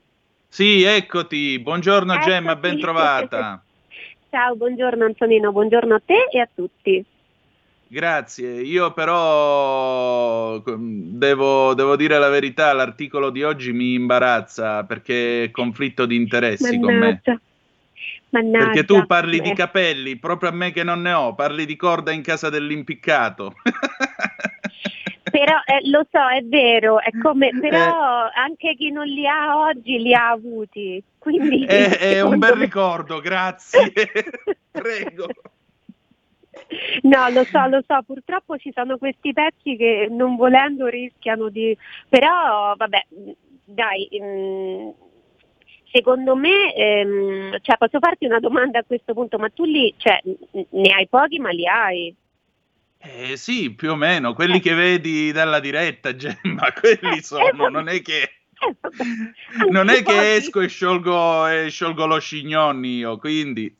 [0.48, 1.58] Sì, eccoti.
[1.58, 2.30] Buongiorno eccoti.
[2.30, 3.62] Gemma, ben trovata.
[4.30, 7.04] Ciao, buongiorno Antonino, buongiorno a te e a tutti.
[7.88, 15.50] Grazie, io però devo, devo, dire la verità, l'articolo di oggi mi imbarazza perché è
[15.52, 17.22] conflitto di interessi Mannaggia.
[17.22, 17.40] con me.
[18.30, 18.64] Mannaggia.
[18.64, 22.10] Perché tu parli di capelli, proprio a me che non ne ho, parli di corda
[22.10, 23.54] in casa dell'impiccato.
[25.36, 28.30] però eh, lo so, è vero, è come, però eh.
[28.36, 31.02] anche chi non li ha oggi li ha avuti.
[31.18, 32.64] Quindi, è, è un bel me...
[32.64, 33.92] ricordo, grazie.
[34.72, 35.26] Prego.
[37.02, 41.76] No, lo so, lo so, purtroppo ci sono questi pezzi che non volendo rischiano di...
[42.08, 43.06] però vabbè,
[43.64, 44.88] dai, mh, mm,
[45.92, 50.18] secondo me, ehm, cioè, posso farti una domanda a questo punto, ma tu lì cioè,
[50.70, 52.16] ne hai pochi ma li hai?
[52.98, 54.60] Eh sì, più o meno, quelli eh.
[54.60, 58.22] che vedi dalla diretta, Gemma, quelli eh, sono, non è che...
[58.22, 63.74] Eh, non è che esco e sciolgo, e sciolgo lo scignoni io, quindi...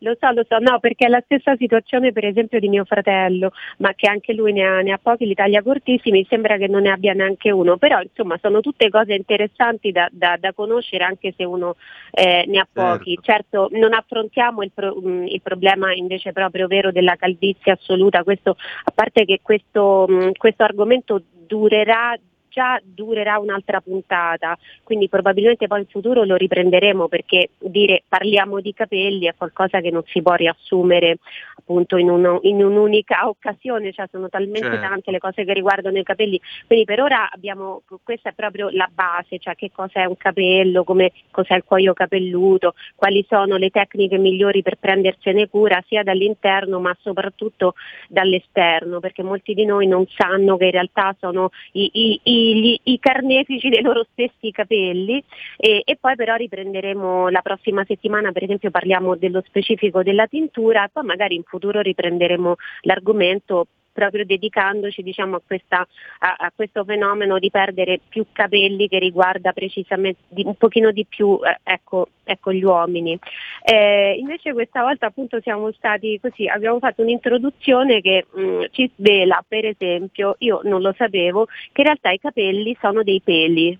[0.00, 3.52] Lo so, lo so, no, perché è la stessa situazione per esempio di mio fratello,
[3.78, 6.90] ma che anche lui ne ha, ne ha pochi, l'Italia cortissimi, sembra che non ne
[6.90, 11.44] abbia neanche uno, però insomma sono tutte cose interessanti da, da, da conoscere anche se
[11.44, 11.76] uno
[12.10, 13.18] eh, ne ha pochi.
[13.20, 13.68] Certo.
[13.68, 18.56] certo, non affrontiamo il, pro, mh, il, problema invece proprio vero della calvizie assoluta, questo,
[18.84, 22.16] a parte che questo, mh, questo argomento durerà
[22.54, 28.72] già durerà un'altra puntata, quindi probabilmente poi in futuro lo riprenderemo perché dire parliamo di
[28.72, 31.18] capelli è qualcosa che non si può riassumere
[31.58, 34.86] appunto in, uno, in un'unica occasione, cioè sono talmente certo.
[34.86, 38.88] tante le cose che riguardano i capelli, quindi per ora abbiamo, questa è proprio la
[38.92, 43.70] base, cioè che cosa è un capello, come, cos'è il cuoio capelluto, quali sono le
[43.70, 47.74] tecniche migliori per prendersene cura sia dall'interno ma soprattutto
[48.08, 52.78] dall'esterno, perché molti di noi non sanno che in realtà sono i, i, i gli,
[52.84, 55.22] i carnefici dei loro stessi capelli.
[55.56, 60.88] E, e, poi però riprenderemo la prossima settimana, per esempio parliamo dello specifico della tintura,
[60.92, 65.86] poi magari in futuro riprenderemo l'argomento proprio dedicandoci diciamo, a, questa,
[66.18, 71.06] a, a, questo fenomeno di perdere più capelli che riguarda precisamente di, un pochino di
[71.06, 73.18] più eh, ecco, ecco, gli uomini.
[73.62, 78.90] Eh, invece questa volta appunto siamo stati così, abbiamo fatto un'introduzione che mh, mm, ci
[78.96, 83.78] svela per esempio, io non lo sapevo, che in realtà i capelli sono dei peli.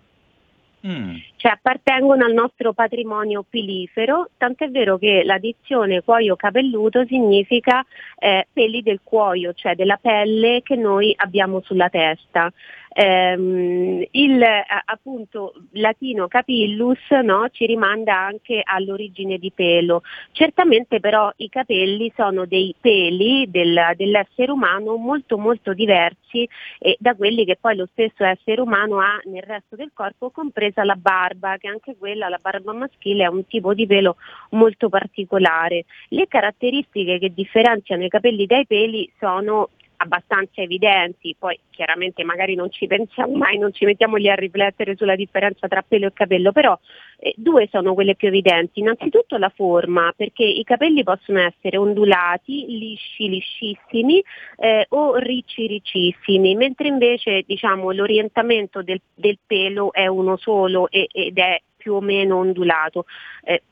[0.87, 1.17] Mm.
[1.37, 7.85] Cioè appartengono al nostro patrimonio pilifero, tant'è vero che l'addizione cuoio capelluto significa
[8.19, 12.53] eh, peli del cuoio, cioè della pelle che noi abbiamo sulla testa
[12.95, 14.43] ehm, il
[14.85, 20.03] appunto latino capillus no, ci rimanda anche all'origine di pelo.
[20.33, 27.15] Certamente però i capelli sono dei peli del, dell'essere umano molto molto diversi eh, da
[27.15, 31.57] quelli che poi lo stesso essere umano ha nel resto del corpo, compresa la barba,
[31.59, 34.17] che anche quella, la barba maschile, è un tipo di pelo
[34.51, 35.85] molto particolare.
[36.09, 42.71] Le caratteristiche che differenziano i capelli dai peli sono abbastanza evidenti, poi chiaramente magari non
[42.71, 46.53] ci pensiamo mai, non ci mettiamo lì a riflettere sulla differenza tra pelo e capello,
[46.53, 46.79] però
[47.19, 48.81] eh, due sono quelle più evidenti.
[48.81, 54.23] Innanzitutto la forma, perché i capelli possono essere ondulati, lisci, liscissimi
[54.57, 61.09] eh, o ricci, riccissimi, mentre invece diciamo, l'orientamento del, del, pelo è uno solo e,
[61.11, 63.05] ed è più o meno ondulato.
[63.43, 63.63] Eh,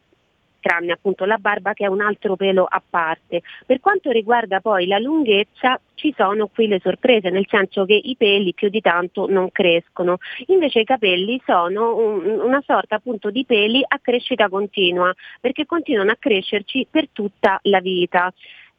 [0.63, 3.43] tranne appunto la barba che è un altro pelo a parte.
[3.67, 8.15] Per quanto riguarda poi la lunghezza ci sono qui le sorprese, nel senso che i
[8.17, 13.45] peli più di tanto non crescono, invece i capelli sono un, una sorta appunto di
[13.45, 18.33] peli a crescita continua, perché continuano a crescerci per tutta la vita.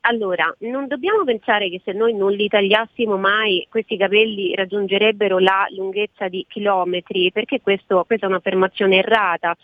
[0.05, 5.65] Allora, non dobbiamo pensare che se noi non li tagliassimo mai questi capelli raggiungerebbero la
[5.69, 9.55] lunghezza di chilometri, perché questo, questa è un'affermazione errata.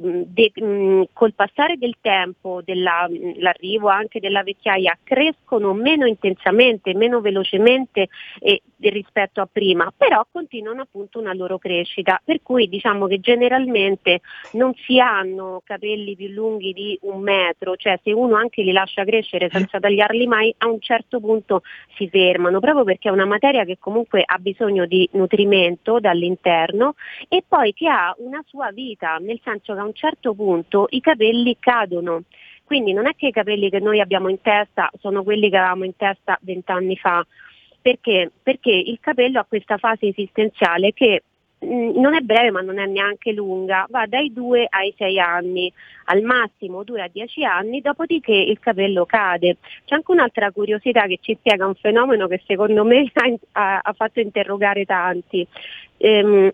[0.00, 8.08] De, mh, col passare del tempo, dell'arrivo anche della vecchiaia, crescono meno intensamente, meno velocemente
[8.38, 14.20] eh, rispetto a prima, però continuano appunto una loro crescita, per cui diciamo che generalmente
[14.52, 19.04] non si hanno capelli più lunghi di un metro, cioè se uno anche li lascia
[19.04, 21.62] crescere senza tagliarli mai, a un certo punto
[21.96, 26.94] si fermano, proprio perché è una materia che comunque ha bisogno di nutrimento dall'interno
[27.28, 31.00] e poi che ha una sua vita, nel senso che a un certo punto i
[31.00, 32.22] capelli cadono.
[32.64, 35.84] Quindi non è che i capelli che noi abbiamo in testa sono quelli che avevamo
[35.84, 37.26] in testa vent'anni fa.
[37.80, 38.30] Perché?
[38.42, 41.22] Perché il capello ha questa fase esistenziale che
[41.64, 45.72] mm, non è breve ma non è neanche lunga, va dai 2 ai 6 anni,
[46.06, 49.56] al massimo dura 10 anni, dopodiché il capello cade.
[49.86, 53.10] C'è anche un'altra curiosità che ci spiega un fenomeno che secondo me
[53.52, 55.46] ha, ha fatto interrogare tanti.
[55.96, 56.52] Ehm,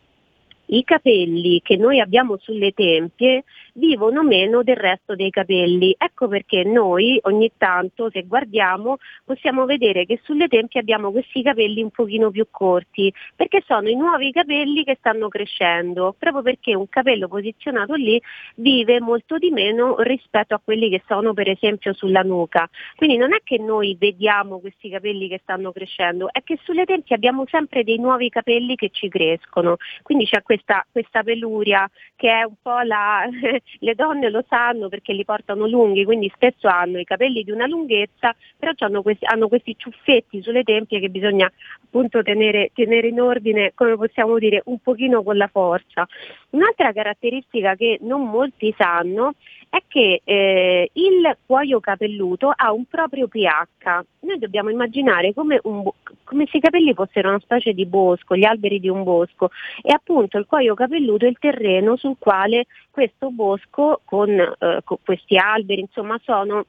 [0.67, 3.45] i capelli che noi abbiamo sulle tempie
[3.75, 5.95] vivono meno del resto dei capelli.
[5.97, 11.83] Ecco perché noi ogni tanto, se guardiamo, possiamo vedere che sulle tempie abbiamo questi capelli
[11.83, 16.89] un pochino più corti, perché sono i nuovi capelli che stanno crescendo, proprio perché un
[16.89, 18.21] capello posizionato lì
[18.57, 22.69] vive molto di meno rispetto a quelli che sono per esempio sulla nuca.
[22.97, 27.17] Quindi non è che noi vediamo questi capelli che stanno crescendo, è che sulle tempie
[27.17, 29.77] abbiamo sempre dei nuovi capelli che ci crescono.
[30.03, 33.27] Quindi c'è questa, questa peluria che è un po' la,
[33.81, 37.67] le donne lo sanno perché li portano lunghi, quindi spesso hanno i capelli di una
[37.67, 41.51] lunghezza, però hanno questi, hanno questi ciuffetti sulle tempie che bisogna
[41.85, 46.07] appunto tenere, tenere in ordine, come possiamo dire, un pochino con la forza.
[46.51, 49.35] Un'altra caratteristica che non molti sanno
[49.75, 54.05] è che eh, il cuoio capelluto ha un proprio pH.
[54.21, 55.83] Noi dobbiamo immaginare come, un,
[56.23, 59.51] come, se i capelli fossero una specie di bosco, gli alberi di un bosco
[59.83, 64.99] e appunto il cuoio capelluto è il terreno sul quale questo bosco con, eh, con
[65.03, 66.67] questi alberi insomma sono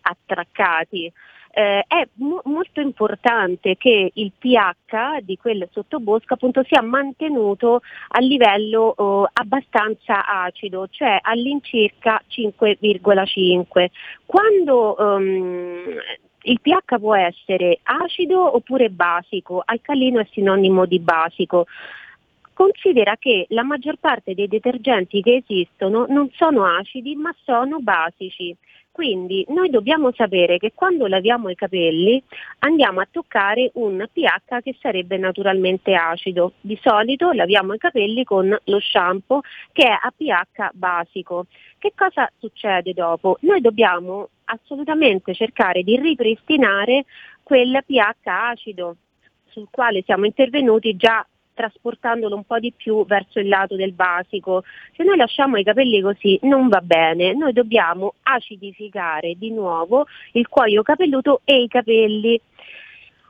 [0.00, 1.12] attraccati
[1.58, 8.20] eh, è mo- molto importante che il pH di quel sottobosco appunto sia mantenuto a
[8.20, 13.86] livello oh, abbastanza acido, cioè all'incirca 5,5.
[14.26, 15.82] Quando um,
[16.42, 21.64] il pH può essere acido oppure basico, alcalino è sinonimo di basico.
[22.52, 28.54] Considera che la maggior parte dei detergenti che esistono non sono acidi ma sono basici.
[28.96, 32.22] Quindi noi dobbiamo sapere che quando laviamo i capelli
[32.60, 36.54] andiamo a toccare un pH che sarebbe naturalmente acido.
[36.62, 39.42] Di solito laviamo i capelli con lo shampoo
[39.72, 41.44] che è a pH basico.
[41.76, 43.36] Che cosa succede dopo?
[43.40, 47.04] Noi dobbiamo assolutamente cercare di ripristinare
[47.42, 48.96] quel pH acido
[49.44, 51.22] sul quale siamo intervenuti già
[51.56, 54.62] trasportandolo un po' di più verso il lato del basico.
[54.94, 60.46] Se noi lasciamo i capelli così non va bene, noi dobbiamo acidificare di nuovo il
[60.46, 62.40] cuoio capelluto e i capelli.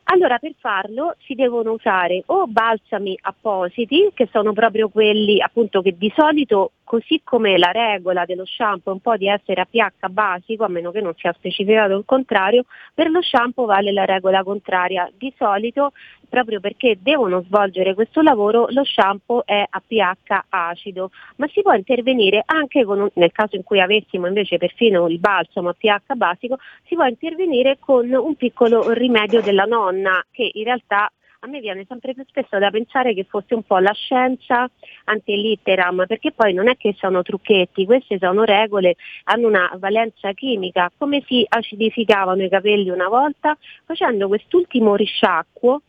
[0.09, 5.97] Allora per farlo si devono usare o balsami appositi, che sono proprio quelli appunto che
[5.97, 10.65] di solito, così come la regola dello shampoo un po' di essere a pH basico,
[10.65, 12.65] a meno che non sia specificato il contrario,
[12.95, 15.11] per lo shampoo vale la regola contraria.
[15.19, 15.93] Di solito
[16.29, 21.73] proprio perché devono svolgere questo lavoro lo shampoo è a pH acido, ma si può
[21.73, 26.15] intervenire anche con un, nel caso in cui avessimo invece perfino il balsamo a pH
[26.15, 31.11] basico, si può intervenire con un piccolo rimedio della nonna che in realtà
[31.47, 34.69] a me viene sempre più spesso da pensare che fosse un po' la scienza
[35.05, 40.91] antilitteram, perché poi non è che sono trucchetti, queste sono regole, hanno una valenza chimica.
[40.99, 43.57] Come si acidificavano i capelli una volta?
[43.85, 45.83] Facendo quest'ultimo risciacquo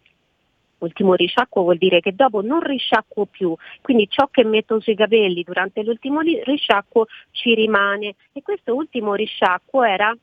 [0.79, 5.41] ultimo risciacquo vuol dire che dopo non risciacquo più, quindi ciò che metto sui capelli
[5.41, 10.15] durante l'ultimo risciacquo ci rimane e questo ultimo risciacquo era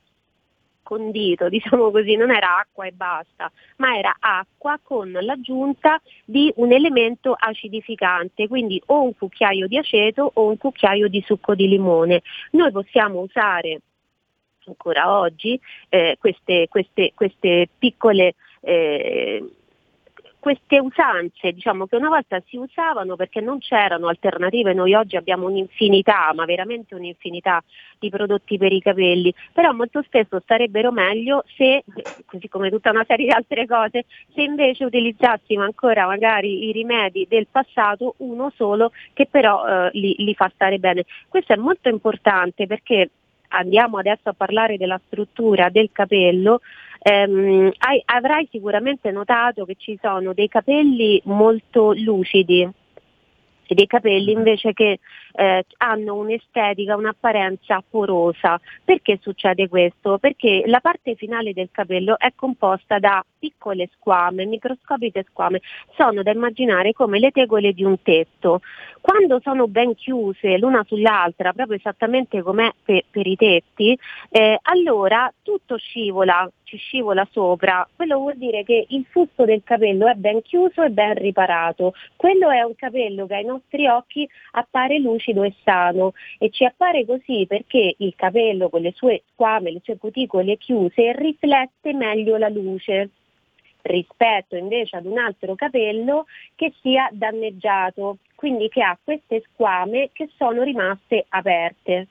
[0.85, 6.71] condito, diciamo così, non era acqua e basta, ma era acqua con l'aggiunta di un
[6.71, 12.23] elemento acidificante, quindi o un cucchiaio di aceto o un cucchiaio di succo di limone.
[12.53, 13.81] Noi possiamo usare
[14.67, 19.43] ancora oggi eh, queste, queste, queste, piccole eh,
[20.45, 25.47] queste usanze, diciamo che una volta si usavano perché non c'erano alternative, noi oggi abbiamo
[25.47, 27.65] un'infinità, ma veramente un'infinità
[27.99, 31.83] di prodotti per i capelli, però molto spesso starebbero meglio se,
[32.27, 37.27] così come tutta una serie di altre cose, se invece utilizzassimo ancora magari i rimedi
[37.27, 41.07] del passato, uno solo che però eh, li, li fa stare bene.
[41.27, 43.09] Questo è molto importante perché
[43.49, 46.61] andiamo adesso a parlare della struttura del capello,
[47.05, 52.67] ehm, hai, avrai sicuramente notato che ci sono dei capelli molto lucidi
[53.67, 54.99] e dei capelli invece che
[55.33, 58.61] eh, hanno un'estetica, un'apparenza porosa.
[58.85, 60.19] Perché succede questo?
[60.19, 65.61] Perché la parte finale del capello è composta da piccole squame, microscopiche squame,
[65.97, 68.61] sono da immaginare come le tegole di un tetto.
[69.01, 73.99] Quando sono ben chiuse l'una sull'altra, proprio esattamente come per, per i tetti,
[74.31, 77.89] eh, allora tutto scivola, ci scivola sopra.
[77.95, 81.95] Quello vuol dire che il fusto del capello è ben chiuso e ben riparato.
[82.17, 87.07] Quello è un capello che ai nostri occhi appare lucido e sano e ci appare
[87.07, 92.49] così perché il capello con le sue squame, le sue cuticole chiuse riflette meglio la
[92.49, 93.11] luce
[93.85, 100.31] rispetto invece ad un altro capello che sia danneggiato, quindi che ha queste squame che
[100.37, 102.09] sono rimaste aperte.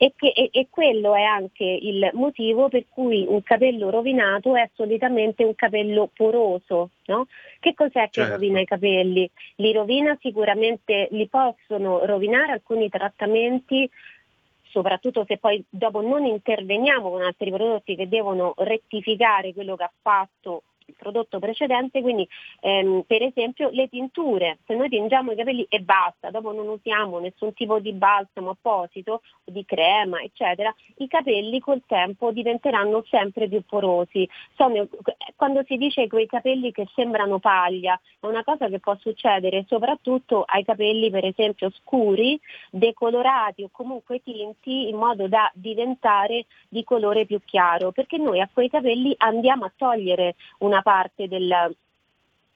[0.00, 4.70] E, che, e, e, quello è anche il motivo per cui un capello rovinato è
[4.74, 6.90] solitamente un capello poroso.
[7.06, 7.26] No?
[7.58, 8.34] Che cos'è che certo.
[8.34, 9.28] rovina i capelli?
[9.56, 13.90] Li rovina sicuramente, li possono rovinare alcuni trattamenti
[14.70, 19.92] soprattutto se poi dopo non interveniamo con altri prodotti che devono rettificare quello che ha
[20.00, 22.26] fatto il prodotto precedente, quindi
[22.60, 27.18] ehm, per esempio le tinture, se noi tingiamo i capelli e basta, dopo non usiamo
[27.18, 33.62] nessun tipo di balsamo apposito, di crema, eccetera, i capelli col tempo diventeranno sempre più
[33.64, 34.28] porosi.
[34.56, 34.88] Sono,
[35.36, 40.42] quando si dice quei capelli che sembrano paglia, è una cosa che può succedere soprattutto
[40.46, 47.26] ai capelli per esempio scuri, decolorati o comunque tinti in modo da diventare di colore
[47.26, 51.74] più chiaro, perché noi a quei capelli andiamo a togliere una una parte del,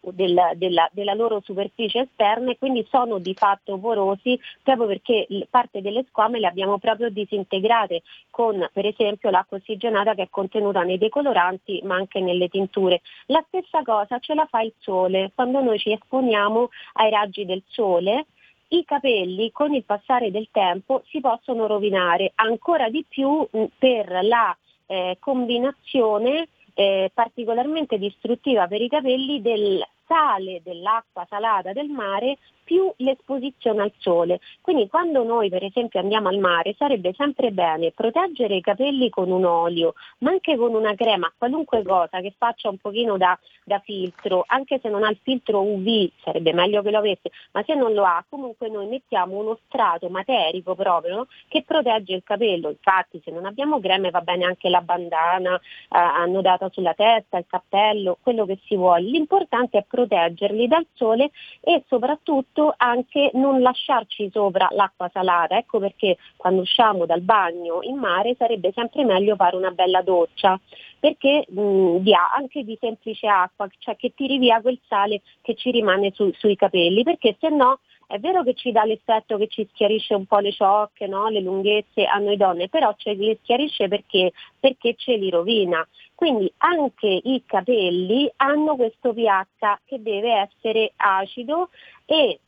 [0.01, 5.81] della, della, della, loro superficie esterna e quindi sono di fatto porosi proprio perché parte
[5.81, 10.99] delle squame le abbiamo proprio disintegrate con per esempio l'acqua ossigenata che è contenuta nei
[10.99, 13.01] decoloranti ma anche nelle tinture.
[13.27, 17.63] La stessa cosa ce la fa il sole, quando noi ci esponiamo ai raggi del
[17.67, 18.27] sole
[18.69, 23.47] i capelli con il passare del tempo si possono rovinare ancora di più
[23.77, 24.57] per la
[24.87, 29.83] eh, combinazione eh, particolarmente distruttiva per i capelli del
[30.13, 34.41] sale dell'acqua salata del mare più l'esposizione al sole.
[34.61, 39.31] Quindi quando noi per esempio andiamo al mare sarebbe sempre bene proteggere i capelli con
[39.31, 43.79] un olio, ma anche con una crema, qualunque cosa che faccia un pochino da, da
[43.81, 47.75] filtro, anche se non ha il filtro UV, sarebbe meglio che lo avesse, ma se
[47.75, 52.69] non lo ha comunque noi mettiamo uno strato materico proprio che protegge il capello.
[52.69, 57.47] Infatti se non abbiamo creme va bene anche la bandana eh, annodata sulla testa, il
[57.49, 59.03] cappello, quello che si vuole.
[59.03, 61.31] L'importante è proteggerli dal sole
[61.61, 65.57] e soprattutto anche non lasciarci sopra l'acqua salata.
[65.57, 70.59] Ecco perché quando usciamo dal bagno in mare sarebbe sempre meglio fare una bella doccia,
[70.99, 75.71] perché mh, dia anche di semplice acqua, cioè che tiri via quel sale che ci
[75.71, 77.81] rimane su, sui capelli, perché se no
[78.13, 81.31] è vero che ci dà l'effetto che ci schiarisce un po' le ciocche, no?
[81.31, 84.33] le lunghezze a noi donne, però ce li schiarisce perché?
[84.61, 85.87] perché ce li rovina.
[86.15, 91.71] Quindi anche i capelli hanno questo pH che deve essere acido
[92.05, 92.39] e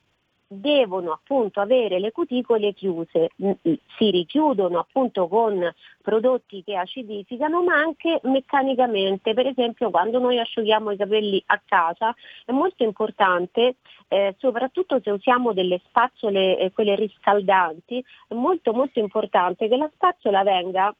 [0.46, 5.72] devono appunto avere le cuticole chiuse, mm, mm, si richiudono appunto con
[6.02, 12.14] prodotti che acidificano ma anche meccanicamente, per esempio quando noi asciughiamo i capelli a casa
[12.44, 13.76] è molto importante,
[14.08, 19.90] eh, soprattutto se usiamo delle spazzole, eh, quelle riscaldanti, è molto molto importante che la
[19.92, 20.94] spazzola venga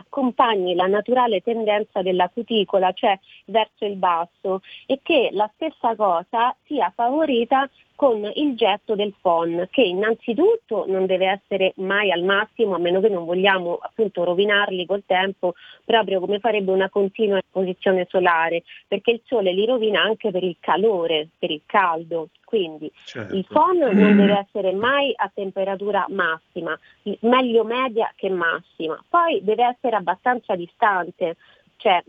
[0.00, 6.54] accompagni la naturale tendenza della cuticola, cioè verso il basso, e che la stessa cosa
[6.64, 7.68] sia favorita
[8.00, 12.98] con il getto del PON che innanzitutto non deve essere mai al massimo a meno
[12.98, 15.52] che non vogliamo appunto rovinarli col tempo
[15.84, 20.56] proprio come farebbe una continua esposizione solare perché il sole li rovina anche per il
[20.60, 22.28] calore, per il caldo.
[22.42, 23.36] Quindi certo.
[23.36, 26.76] il phon non deve essere mai a temperatura massima,
[27.20, 29.00] meglio media che massima.
[29.08, 31.36] Poi deve essere abbastanza distante,
[31.80, 32.04] cioè,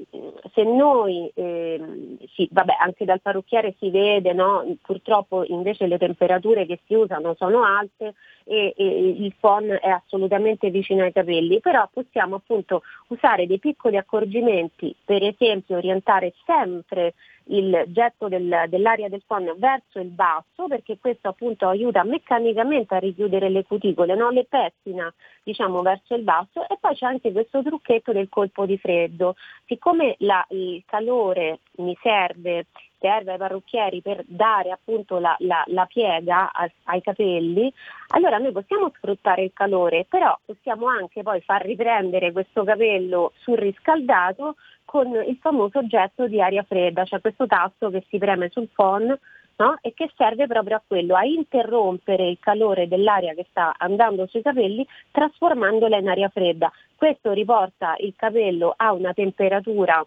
[0.54, 4.66] se noi, eh, sì, vabbè, anche dal parrucchiere si vede, no?
[4.82, 8.86] purtroppo invece le temperature che si usano sono alte e, e,
[9.18, 15.24] il phon è assolutamente vicino ai capelli, però possiamo appunto usare dei piccoli accorgimenti, per
[15.24, 17.14] esempio orientare sempre
[17.52, 23.00] il getto del, dell'aria del phon verso il basso perché questo appunto aiuta meccanicamente a
[23.00, 24.30] richiudere le cuticole, no?
[24.30, 28.78] le pettina diciamo verso il basso e poi c'è anche questo trucchetto del colpo di
[28.78, 29.36] freddo.
[29.66, 32.66] Siccome la, il calore mi serve
[33.02, 37.74] serve ai parrucchieri per dare appunto la, la, la piega a, ai capelli,
[38.10, 44.56] allora noi possiamo sfruttare il calore, però possiamo anche poi far riprendere questo capello surriscaldato
[44.92, 49.18] con il famoso oggetto di aria fredda, cioè questo tasto che si preme sul phon
[49.56, 49.78] no?
[49.80, 54.42] e che serve proprio a quello, a interrompere il calore dell'aria che sta andando sui
[54.42, 56.70] capelli trasformandola in aria fredda.
[56.94, 60.06] Questo riporta il capello a una temperatura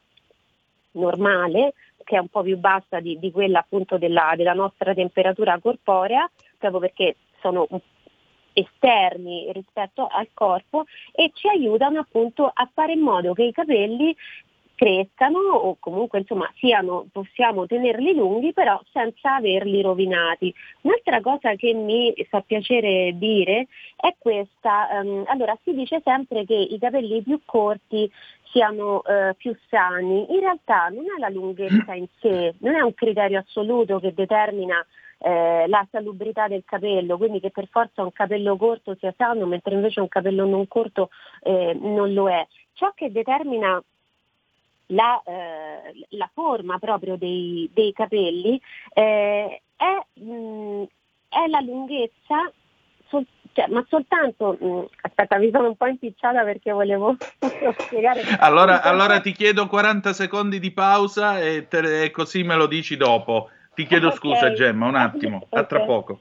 [0.91, 1.72] normale,
[2.05, 6.30] che è un po' più bassa di, di quella appunto della, della nostra temperatura corporea,
[6.59, 7.66] proprio perché sono
[8.53, 14.14] esterni rispetto al corpo e ci aiutano appunto a fare in modo che i capelli
[14.75, 20.53] crescano o comunque insomma siano, possiamo tenerli lunghi però senza averli rovinati.
[20.83, 23.66] Un'altra cosa che mi fa piacere dire
[23.97, 28.11] è questa, um, allora si dice sempre che i capelli più corti
[28.51, 32.95] siano uh, più sani, in realtà non è la lunghezza in sé, non è un
[32.95, 34.85] criterio assoluto che determina
[35.18, 39.75] eh, la salubrità del capello, quindi che per forza un capello corto sia sano, mentre
[39.75, 41.09] invece un capello non corto
[41.43, 42.47] eh, non lo è.
[42.75, 43.83] Ciò che determina
[44.87, 48.61] la, eh, la forma proprio dei, dei capelli
[48.93, 50.82] eh, è, mh,
[51.28, 52.51] è, la lunghezza,
[53.09, 57.16] sol- cioè, ma soltanto, mh, aspetta mi sono un po' impicciata perché volevo
[57.78, 58.22] spiegare.
[58.39, 62.97] Allora, allora, ti chiedo 40 secondi di pausa e, te, e così me lo dici
[62.97, 63.51] dopo.
[63.74, 64.18] Ti chiedo okay.
[64.18, 65.61] scusa Gemma, un attimo, okay.
[65.61, 66.20] a tra poco.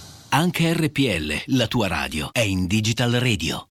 [0.33, 3.67] Anche RPL, la tua radio, è in Digital Radio.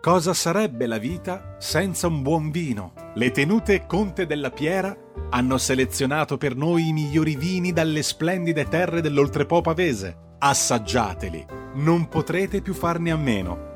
[0.00, 2.94] Cosa sarebbe la vita senza un buon vino?
[3.16, 4.96] Le tenute Conte della Piera
[5.28, 10.16] hanno selezionato per noi i migliori vini dalle splendide terre dell'Oltrepo pavese.
[10.38, 11.44] Assaggiateli,
[11.74, 13.75] non potrete più farne a meno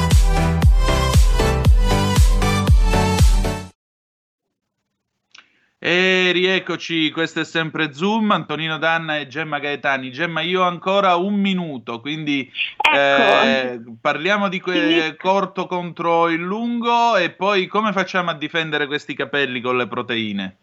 [5.83, 10.11] E rieccoci, questo è sempre Zoom, Antonino Danna e Gemma Gaetani.
[10.11, 12.95] Gemma, io ho ancora un minuto, quindi Ecco.
[13.43, 19.15] eh, parliamo di que- corto contro il lungo e poi come facciamo a difendere questi
[19.15, 20.55] capelli con le proteine?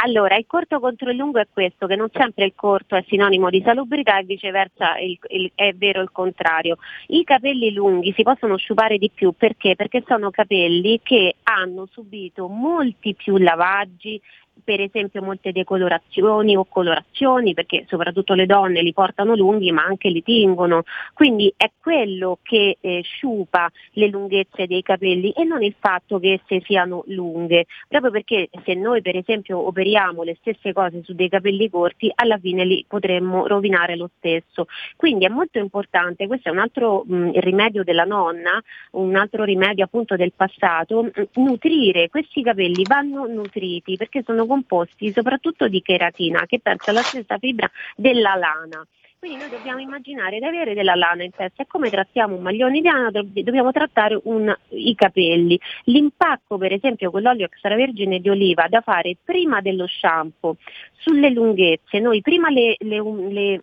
[0.00, 3.48] Allora, il corto contro il lungo è questo, che non sempre il corto è sinonimo
[3.48, 6.76] di salubrità e viceversa il- il- è vero il contrario.
[7.08, 9.74] I capelli lunghi si possono sciupare di più perché?
[9.74, 14.20] Perché sono capelli che hanno subito molti più lavaggi,
[14.64, 20.08] per esempio molte decolorazioni o colorazioni, perché soprattutto le donne li portano lunghi ma anche
[20.08, 20.82] li tingono,
[21.12, 26.40] quindi è quello che eh, sciupa le lunghezze dei capelli e non il fatto che
[26.42, 31.28] esse siano lunghe, proprio perché se noi per esempio operiamo le stesse cose su dei
[31.28, 34.66] capelli corti, alla fine li potremmo rovinare lo stesso.
[34.96, 39.84] Quindi è molto importante, questo è un altro mh, rimedio della nonna, un altro rimedio
[39.84, 42.08] appunto del passato, mh, nutrire.
[42.08, 47.70] Questi capelli vanno nutriti perché sono composti soprattutto di cheratina che pensa alla stessa fibra
[47.96, 48.86] della lana.
[49.18, 52.80] Quindi noi dobbiamo immaginare di avere della lana in testa e come trattiamo un maglione
[52.80, 55.58] di lana do- dobbiamo trattare un- i capelli.
[55.84, 60.56] L'impacco per esempio con l'olio extravergine di oliva da fare prima dello shampoo
[60.98, 63.60] sulle lunghezze, noi prima le, le- le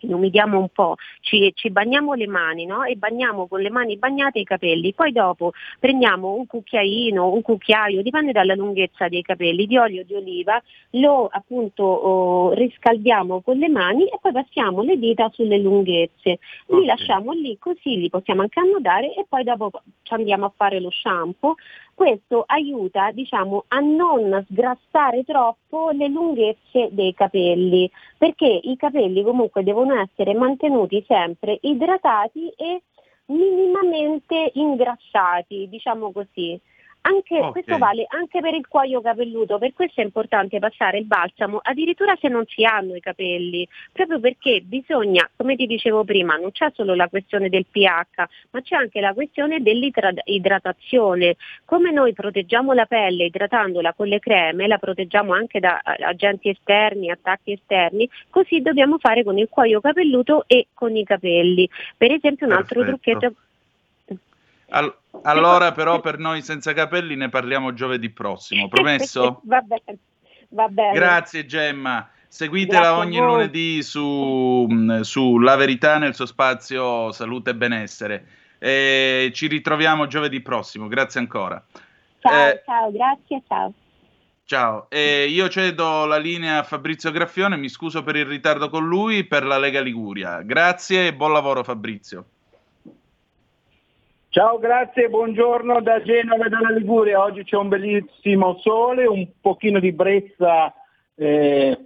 [0.00, 2.84] li umidiamo un po', ci, ci bagniamo le mani no?
[2.84, 8.02] e bagniamo con le mani bagnate i capelli, poi dopo prendiamo un cucchiaino, un cucchiaio,
[8.02, 13.68] dipende dalla lunghezza dei capelli, di olio di oliva, lo appunto oh, riscaldiamo con le
[13.68, 18.60] mani e poi passiamo le dita sulle lunghezze, li lasciamo lì così li possiamo anche
[18.60, 19.70] annodare e poi dopo
[20.02, 21.54] ci andiamo a fare lo shampoo.
[22.00, 29.62] Questo aiuta diciamo, a non sgrassare troppo le lunghezze dei capelli, perché i capelli comunque
[29.62, 32.80] devono essere mantenuti sempre idratati e
[33.26, 36.58] minimamente ingrassati, diciamo così.
[37.02, 37.52] Anche, Ok.
[37.52, 42.14] Questo vale anche per il cuoio capelluto, per questo è importante passare il balsamo, addirittura
[42.20, 46.70] se non si hanno i capelli, proprio perché bisogna, come ti dicevo prima, non c'è
[46.74, 51.36] solo la questione del pH, ma c'è anche la questione dell'idratazione.
[51.64, 57.10] Come noi proteggiamo la pelle idratandola con le creme, la proteggiamo anche da agenti esterni,
[57.10, 61.66] attacchi esterni, così dobbiamo fare con il cuoio capelluto e con i capelli.
[61.96, 63.00] Per esempio un altro Perfetto.
[63.10, 63.34] trucchetto
[64.72, 69.40] Al- allora però per noi senza capelli ne parliamo giovedì prossimo, promesso?
[69.44, 69.98] va bene,
[70.50, 70.92] va bene.
[70.92, 72.08] Grazie Gemma.
[72.28, 78.26] Seguitela Grazie ogni lunedì su, mh, su La Verità nel suo spazio Salute e Benessere.
[78.58, 80.86] E ci ritroviamo giovedì prossimo.
[80.86, 81.60] Grazie ancora.
[82.20, 83.72] Ciao, Eh, ciao, grazie, ciao.
[84.44, 88.84] Ciao, E io cedo la linea a Fabrizio Graffione, mi scuso per il ritardo con
[88.84, 90.42] lui per la Lega Liguria.
[90.42, 92.24] Grazie e buon lavoro Fabrizio.
[94.32, 97.20] Ciao, grazie, buongiorno da Genova e dalla Liguria.
[97.20, 100.72] Oggi c'è un bellissimo sole, un pochino di brezza,
[101.16, 101.76] eh,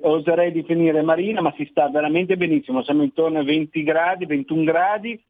[0.00, 2.82] oserei definire marina, ma si sta veramente benissimo.
[2.82, 5.22] Siamo intorno ai 20 gradi, 21 gradi,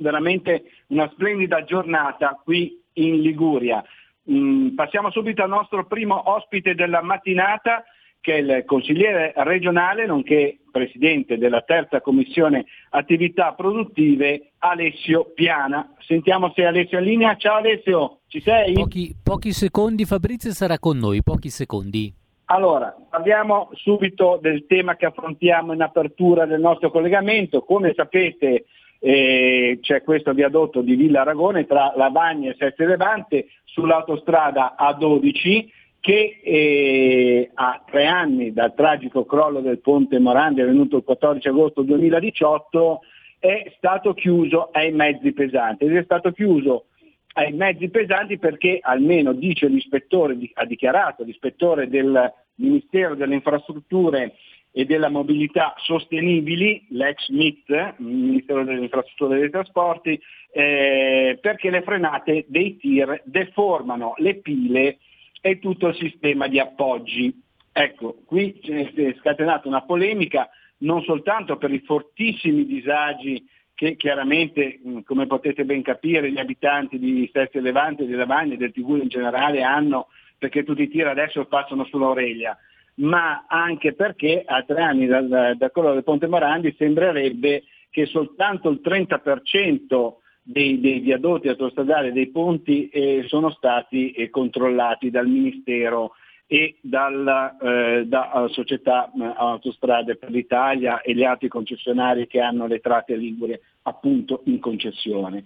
[0.00, 3.80] veramente una splendida giornata qui in Liguria.
[4.28, 7.84] Mm, passiamo subito al nostro primo ospite della mattinata,
[8.24, 15.92] che è il consigliere regionale, nonché presidente della terza commissione attività produttive, Alessio Piana.
[15.98, 17.36] Sentiamo se Alessio è in linea.
[17.36, 18.72] Ciao Alessio, ci sei?
[18.72, 22.10] Pochi, pochi secondi Fabrizio sarà con noi, pochi secondi.
[22.46, 27.60] Allora, parliamo subito del tema che affrontiamo in apertura del nostro collegamento.
[27.60, 28.64] Come sapete
[29.00, 36.38] eh, c'è questo viadotto di Villa Aragone tra Lavagna e Sette Levante sull'autostrada A12 che
[36.44, 43.00] eh, a tre anni dal tragico crollo del ponte Morandi avvenuto il 14 agosto 2018
[43.38, 45.86] è stato chiuso ai mezzi pesanti.
[45.86, 46.88] Ed è stato chiuso
[47.36, 54.34] ai mezzi pesanti perché almeno dice l'ispettore, ha dichiarato l'ispettore del Ministero delle Infrastrutture
[54.72, 60.20] e della Mobilità Sostenibili, l'ex MIT, Ministero delle Infrastrutture e dei Trasporti,
[60.52, 64.98] eh, perché le frenate dei tir deformano le pile
[65.46, 67.38] e tutto il sistema di appoggi.
[67.70, 75.26] Ecco, qui è scatenata una polemica non soltanto per i fortissimi disagi che chiaramente, come
[75.26, 79.62] potete ben capire, gli abitanti di Sesti Levante, di Lavagna e del Tigullio in generale
[79.62, 80.06] hanno,
[80.38, 82.56] perché tutti i tir adesso passano sull'Aurelia,
[82.96, 88.70] ma anche perché a tre anni dal, dal crollo del Ponte Morandi sembrerebbe che soltanto
[88.70, 95.26] il 30% dei, dei viadotti autostradali e dei ponti eh, sono stati eh, controllati dal
[95.26, 96.12] Ministero
[96.46, 102.40] e dalla eh, da, eh, società eh, Autostrade per l'Italia e gli altri concessionari che
[102.40, 105.44] hanno le tratte ligure appunto in concessione.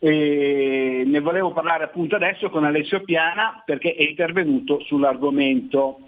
[0.00, 6.00] E ne volevo parlare appunto adesso con Alessio Piana perché è intervenuto sull'argomento.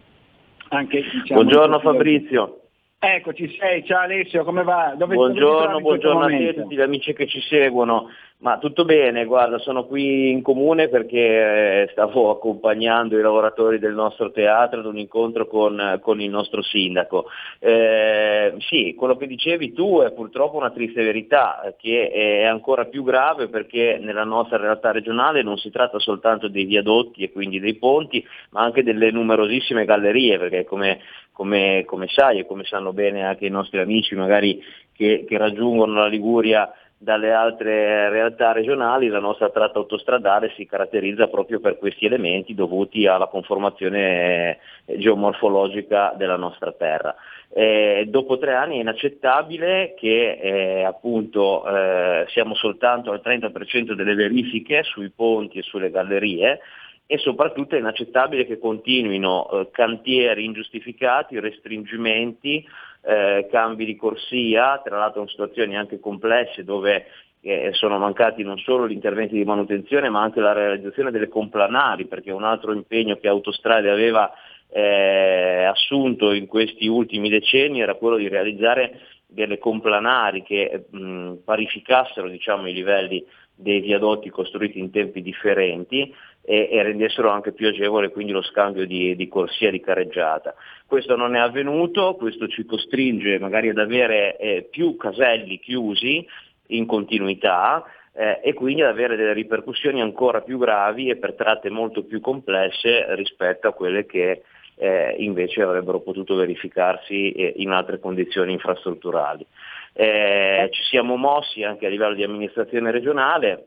[0.70, 2.62] Anche, diciamo, Buongiorno Fabrizio.
[3.04, 4.94] Ecco, ci sei, ciao Alessio, come va?
[4.96, 8.08] Dove, buongiorno, buongiorno a tutti gli amici che ci seguono.
[8.42, 13.94] Ma tutto bene, guarda, sono qui in comune perché eh, stavo accompagnando i lavoratori del
[13.94, 17.26] nostro teatro ad un incontro con, con il nostro sindaco.
[17.60, 23.04] Eh, sì, quello che dicevi tu è purtroppo una triste verità, che è ancora più
[23.04, 27.76] grave perché nella nostra realtà regionale non si tratta soltanto dei viadotti e quindi dei
[27.76, 30.98] ponti, ma anche delle numerosissime gallerie, perché come,
[31.30, 34.60] come, come sai e come sanno bene anche i nostri amici magari
[34.92, 36.72] che, che raggiungono la Liguria
[37.02, 43.06] dalle altre realtà regionali la nostra tratta autostradale si caratterizza proprio per questi elementi dovuti
[43.06, 47.14] alla conformazione eh, geomorfologica della nostra terra.
[47.52, 54.14] Eh, dopo tre anni è inaccettabile che eh, appunto eh, siamo soltanto al 30% delle
[54.14, 56.60] verifiche sui ponti e sulle gallerie
[57.04, 62.64] e soprattutto è inaccettabile che continuino eh, cantieri ingiustificati, restringimenti,
[63.02, 67.06] eh, cambi di corsia, tra l'altro in situazioni anche complesse dove
[67.40, 72.06] eh, sono mancati non solo gli interventi di manutenzione ma anche la realizzazione delle complanari,
[72.06, 74.32] perché un altro impegno che Autostrade aveva
[74.68, 82.28] eh, assunto in questi ultimi decenni era quello di realizzare delle complanari che mh, parificassero
[82.28, 83.24] diciamo, i livelli
[83.54, 88.86] dei viadotti costruiti in tempi differenti e, e rendessero anche più agevole quindi lo scambio
[88.86, 90.54] di, di corsia di carreggiata.
[90.86, 96.26] Questo non è avvenuto, questo ci costringe magari ad avere eh, più caselli chiusi
[96.68, 97.84] in continuità
[98.14, 102.20] eh, e quindi ad avere delle ripercussioni ancora più gravi e per tratte molto più
[102.20, 104.42] complesse rispetto a quelle che
[104.76, 109.46] eh, invece avrebbero potuto verificarsi eh, in altre condizioni infrastrutturali.
[109.94, 113.66] Eh, ci siamo mossi anche a livello di amministrazione regionale,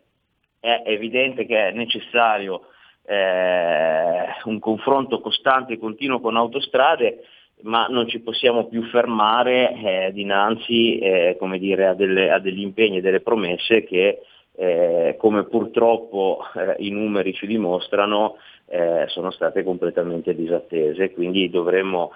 [0.59, 2.67] è evidente che è necessario
[3.05, 7.23] eh, un confronto costante e continuo con autostrade,
[7.61, 12.97] ma non ci possiamo più fermare eh, dinanzi eh, dire, a, delle, a, degli impegni
[12.97, 14.21] e delle promesse che,
[14.57, 22.11] eh, come purtroppo eh, i numeri ci dimostrano, eh, sono state completamente disattese, quindi dovremmo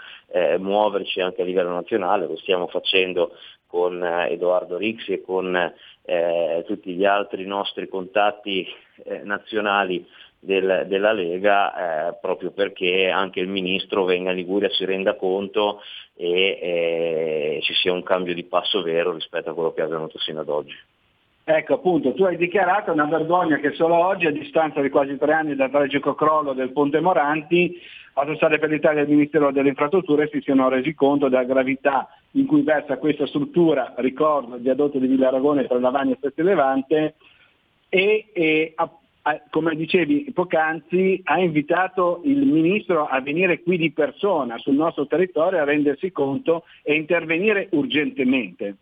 [0.60, 3.32] muoverci anche a livello nazionale, lo stiamo facendo
[3.70, 5.56] con Edoardo Rixi e con
[6.04, 8.68] eh, tutti gli altri nostri contatti
[9.04, 10.04] eh, nazionali
[10.40, 15.82] del, della Lega eh, proprio perché anche il Ministro venga a Liguria si renda conto
[16.16, 20.18] e eh, ci sia un cambio di passo vero rispetto a quello che è avvenuto
[20.18, 20.76] sino ad oggi.
[21.44, 25.34] Ecco appunto, tu hai dichiarato una vergogna che solo oggi, a distanza di quasi tre
[25.34, 27.76] anni dal tragico crollo del Ponte Moranti,
[28.14, 32.46] Autostrade per l'Italia e il Ministero delle Infrastrutture si siano resi conto della gravità in
[32.46, 37.16] cui versa questa struttura, ricordo, il viadotto di Villa Aragone tra Lavagna e Sette Levante,
[37.90, 38.90] e, e a,
[39.24, 45.08] a, come dicevi poc'anzi ha invitato il Ministro a venire qui di persona sul nostro
[45.08, 48.76] territorio a rendersi conto e intervenire urgentemente.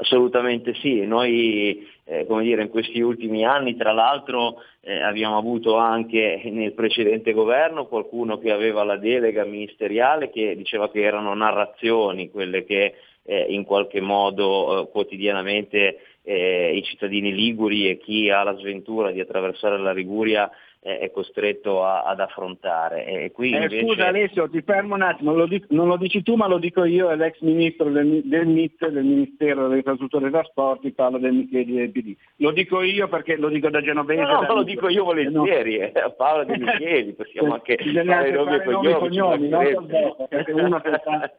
[0.00, 5.76] Assolutamente sì, noi eh, come dire, in questi ultimi anni tra l'altro eh, abbiamo avuto
[5.76, 12.30] anche nel precedente governo qualcuno che aveva la delega ministeriale che diceva che erano narrazioni
[12.30, 12.94] quelle che
[13.24, 19.10] eh, in qualche modo eh, quotidianamente eh, i cittadini liguri e chi ha la sventura
[19.10, 20.50] di attraversare la Liguria
[20.80, 23.04] è costretto a, ad affrontare.
[23.04, 23.80] E eh, invece...
[23.80, 26.84] Scusa Alessio, ti fermo un attimo, lo dico, non lo dici tu ma lo dico
[26.84, 31.34] io, è l'ex ministro del, del MIT, del Ministero delle Infrastrutture e Trasporti, parla del
[31.34, 32.16] Micheli del PD.
[32.36, 34.22] Lo dico io perché lo dico da genovese.
[34.22, 35.84] No, no lo dico io volentieri, no.
[35.84, 38.92] eh, Paola De Micheli, possiamo anche fare nomi e cognomi.
[38.94, 40.26] cognomi no?
[40.28, 40.82] perché una,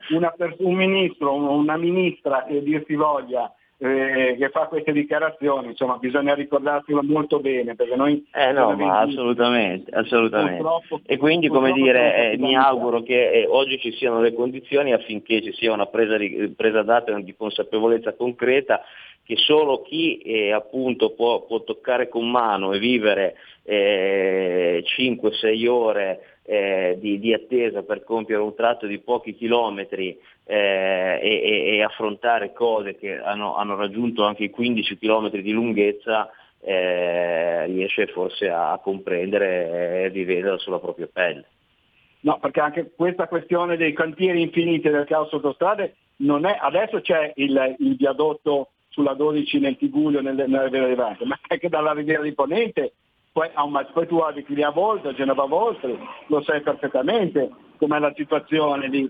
[0.09, 3.51] una, un ministro, una ministra che dir si voglia
[3.83, 8.23] eh, che fa queste dichiarazioni, insomma bisogna ricordarselo molto bene perché noi...
[8.31, 10.63] Eh no, ma assolutamente, assolutamente.
[11.07, 15.41] E quindi come dire, eh, mi auguro che eh, oggi ci siano le condizioni affinché
[15.41, 18.81] ci sia una presa, di, presa data di consapevolezza concreta
[19.23, 26.39] che solo chi eh, appunto può, può, toccare con mano e vivere eh, 5-6 ore
[26.43, 30.17] eh, di, di, attesa per compiere un tratto di pochi chilometri
[30.51, 36.29] eh, e, e, affrontare cose che hanno, hanno, raggiunto anche i 15 chilometri di lunghezza
[36.59, 41.45] eh, riesce forse a, comprendere e vivere sulla propria pelle.
[42.23, 47.31] No, perché anche questa questione dei cantieri infiniti del caos autostrade non è, adesso c'è
[47.35, 52.23] il, il viadotto sulla 12 nel Tiguglio, nel, nella Riviera Levante, ma anche dalla Riviera
[52.23, 52.91] di Ponente
[53.31, 53.49] poi,
[53.93, 55.87] poi tu abiti lì a Volta, a Genova Volta,
[56.27, 59.09] lo sai perfettamente com'è la situazione lì.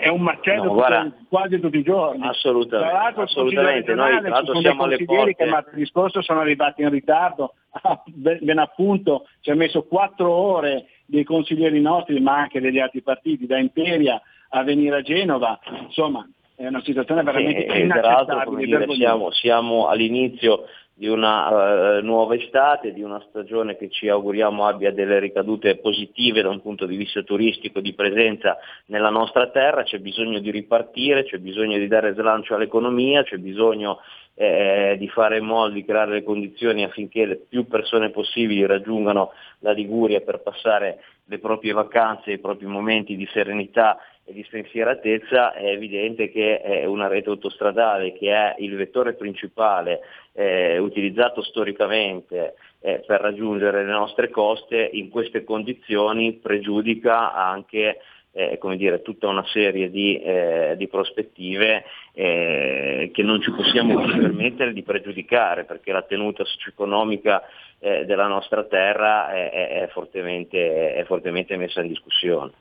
[0.00, 2.26] È un macello No, guarda, quasi tutti i giorni.
[2.26, 3.94] Assolutamente, Tra l'altro, assolutamente.
[3.94, 5.44] Noi tra l'altro ci sono siamo alle consiglieri porte.
[5.44, 7.54] che martedì scorso sono arrivati in ritardo,
[8.06, 13.46] ben appunto ci ha messo quattro ore dei consiglieri nostri, ma anche degli altri partiti,
[13.46, 14.20] da Imperia
[14.50, 18.86] a venire a Genova, insomma è una situazione veramente E, e peraltro come inaccettabile.
[18.86, 20.64] dire, siamo, siamo all'inizio
[20.98, 26.40] di una eh, nuova estate, di una stagione che ci auguriamo abbia delle ricadute positive
[26.40, 31.24] da un punto di vista turistico, di presenza nella nostra terra, c'è bisogno di ripartire,
[31.24, 33.98] c'è bisogno di dare slancio all'economia, c'è bisogno
[34.36, 39.32] eh, di fare in modo di creare le condizioni affinché le più persone possibili raggiungano
[39.58, 45.54] la Liguria per passare le proprie vacanze, i propri momenti di serenità e di spensieratezza,
[45.54, 50.00] è evidente che è una rete autostradale che è il vettore principale
[50.32, 58.00] eh, utilizzato storicamente eh, per raggiungere le nostre coste, in queste condizioni pregiudica anche
[58.32, 64.04] eh, come dire, tutta una serie di, eh, di prospettive eh, che non ci possiamo
[64.04, 67.42] permettere di pregiudicare perché la tenuta socio-economica
[67.78, 72.52] eh, della nostra terra è- è fortemente, è fortemente messa in discussione.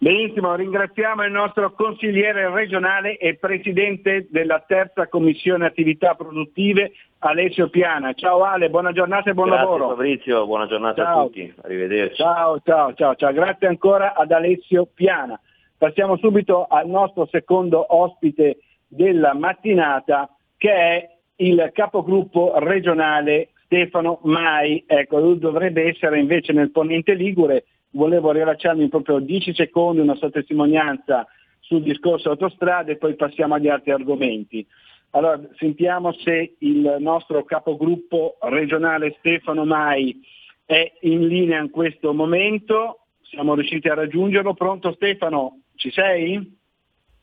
[0.00, 8.12] Benissimo, ringraziamo il nostro consigliere regionale e presidente della terza commissione attività produttive Alessio Piana.
[8.12, 9.88] Ciao Ale, buona giornata e buon Grazie lavoro.
[9.88, 11.18] Fabrizio, buona giornata Ciao.
[11.18, 12.14] a tutti, arrivederci.
[12.14, 15.38] Ciao, ciao, ciao, ciao, grazie ancora ad Alessio Piana.
[15.76, 24.84] Passiamo subito al nostro secondo ospite della mattinata che è il capogruppo regionale Stefano Mai.
[24.86, 27.64] Ecco, lui dovrebbe essere invece nel ponente Ligure.
[27.98, 31.26] Volevo rilasciarmi in proprio 10 secondi una sua testimonianza
[31.58, 34.64] sul discorso autostrade e poi passiamo agli altri argomenti.
[35.10, 40.16] Allora, sentiamo se il nostro capogruppo regionale Stefano Mai
[40.64, 43.00] è in linea in questo momento.
[43.22, 44.54] Siamo riusciti a raggiungerlo.
[44.54, 45.62] Pronto Stefano?
[45.74, 46.56] Ci sei?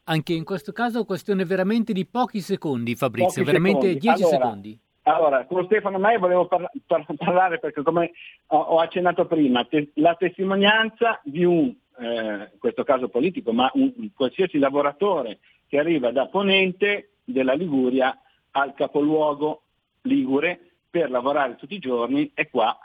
[0.04, 4.00] Anche in questo caso questione veramente di pochi secondi, Fabrizio, Pochi veramente secondi.
[4.00, 4.80] 10 Allora, secondi.
[5.08, 8.12] Allora, con Stefano Mai volevo parla- par- parlare perché come
[8.48, 13.94] ho, accennato prima, te- la testimonianza di un, eh, in questo caso politico, ma un,
[13.98, 18.18] un qualsiasi lavoratore che arriva da Ponente della Liguria
[18.52, 19.62] al capoluogo
[20.02, 22.76] Ligure per lavorare tutti i giorni e qua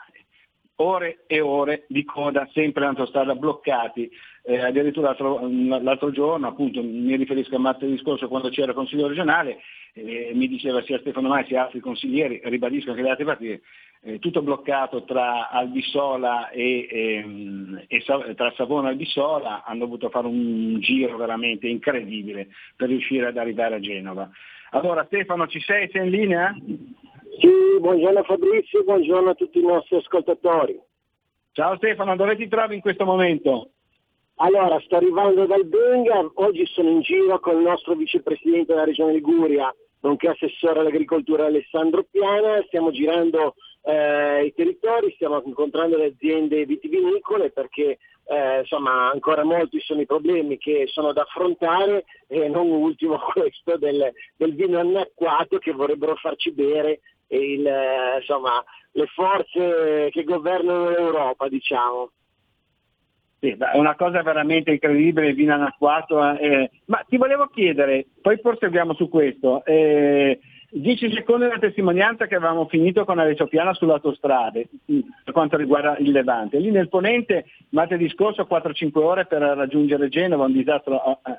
[0.75, 4.09] ore e ore di coda sempre in autostrada bloccati.
[4.43, 5.39] Eh, addirittura l'altro,
[5.81, 9.59] l'altro giorno, appunto, mi riferisco a martedì scorso quando c'era il Consiglio regionale,
[9.93, 13.61] eh, mi diceva sia Stefano Mai sia altri consiglieri, ribadisco anche gli altri partiti,
[14.03, 20.09] eh, tutto bloccato tra Albissola e, ehm, e Sa- tra Savona e Albissola, hanno dovuto
[20.09, 24.27] fare un giro veramente incredibile per riuscire ad arrivare a Genova.
[24.71, 25.87] Allora Stefano ci sei?
[25.91, 26.55] Sei in linea?
[27.39, 30.79] Sì, buongiorno Fabrizio, buongiorno a tutti i nostri ascoltatori.
[31.51, 33.71] Ciao Stefano, dove ti trovi in questo momento?
[34.43, 39.13] Allora, sto arrivando dal Benga, oggi sono in giro con il nostro vicepresidente della regione
[39.13, 46.65] Liguria, nonché assessore all'agricoltura Alessandro Piana, stiamo girando eh, i territori, stiamo incontrando le aziende
[46.65, 52.67] vitivinicole perché eh, insomma ancora molti sono i problemi che sono da affrontare e non
[52.71, 58.63] ultimo questo del, del vino annacquato che vorrebbero farci bere il, eh, insomma,
[58.93, 62.09] le forze che governano l'Europa, diciamo.
[63.41, 66.21] Sì, è una cosa veramente incredibile, il vino annacquato.
[66.37, 66.69] eh.
[66.85, 70.39] Ma ti volevo chiedere, poi proseguiamo su questo, eh,
[70.69, 75.57] 10 secondi della testimonianza che avevamo finito con Alessio Piana sulle autostrade mh, per quanto
[75.57, 76.59] riguarda il Levante.
[76.59, 81.37] Lì nel Ponente martedì scorso 4-5 ore per raggiungere Genova, un disastro eh,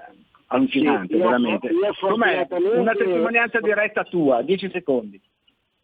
[0.48, 1.68] allucinante, Sì, io- veramente.
[1.68, 2.46] io Com'è?
[2.74, 5.20] Una testimonianza diretta tua, 10 secondi.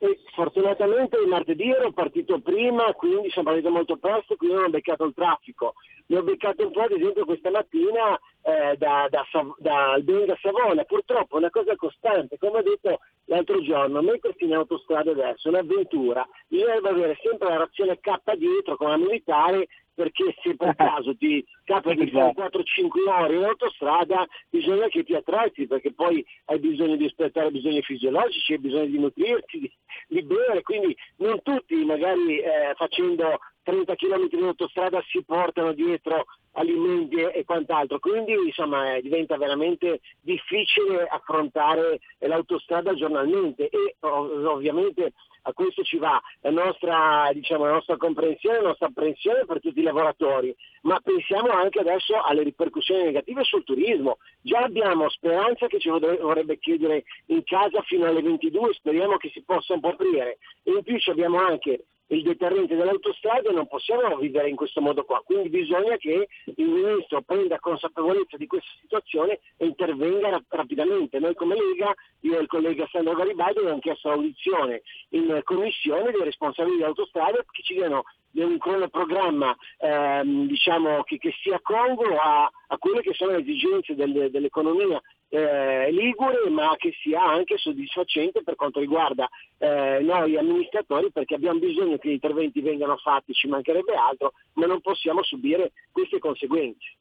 [0.00, 4.70] E fortunatamente il martedì ero partito prima, quindi sono partito molto presto, quindi non ho
[4.70, 5.74] beccato il traffico.
[6.06, 9.26] Ne ho beccato un po' ad esempio questa mattina eh, da, da,
[9.58, 10.84] da Albenga a Savona.
[10.84, 15.50] Purtroppo è una cosa costante, come ho detto l'altro giorno, mettersi in autostrada adesso è
[15.50, 19.68] un'avventura, bisogna avere sempre la razione K dietro come la militare
[19.98, 25.14] perché se per caso ti capita di fare 4-5 ore in autostrada bisogna che ti
[25.14, 29.72] attrezzi perché poi hai bisogno di aspettare bisogni fisiologici, hai bisogno di nutrirti, di,
[30.06, 36.24] di bere, quindi non tutti magari eh, facendo 30 km in autostrada si portano dietro
[36.52, 45.12] alimenti e quant'altro, quindi insomma eh, diventa veramente difficile affrontare l'autostrada giornalmente e ov- ovviamente
[45.42, 49.80] a questo ci va la nostra, diciamo, la nostra comprensione, la nostra apprensione per tutti
[49.80, 54.16] i lavoratori, ma pensiamo anche adesso alle ripercussioni negative sul turismo.
[54.40, 59.42] Già abbiamo Speranza che ci vorrebbe chiudere in casa fino alle 22, speriamo che si
[59.42, 60.38] possa un po' aprire.
[60.62, 65.04] E in più abbiamo anche il deterrente dell'autostrada e non possiamo vivere in questo modo
[65.04, 65.22] qua.
[65.24, 71.18] Quindi bisogna che il Ministro prenda consapevolezza di questa situazione e intervenga rap- rapidamente.
[71.18, 76.24] Noi come Lega, io e il collega Sandro Garibaldi abbiamo chiesto l'audizione in commissione dei
[76.24, 82.78] responsabili dell'autostrada che ci diano un cronoprogramma ehm, diciamo, che, che, sia congruo a, a,
[82.78, 88.54] quelle che sono le esigenze del, dell'economia eh, ligure, ma che sia anche soddisfacente per
[88.56, 89.28] quanto riguarda
[89.58, 94.66] eh, noi amministratori, perché abbiamo bisogno che gli interventi vengano fatti, ci mancherebbe altro, ma
[94.66, 96.96] non possiamo subire queste conseguenze.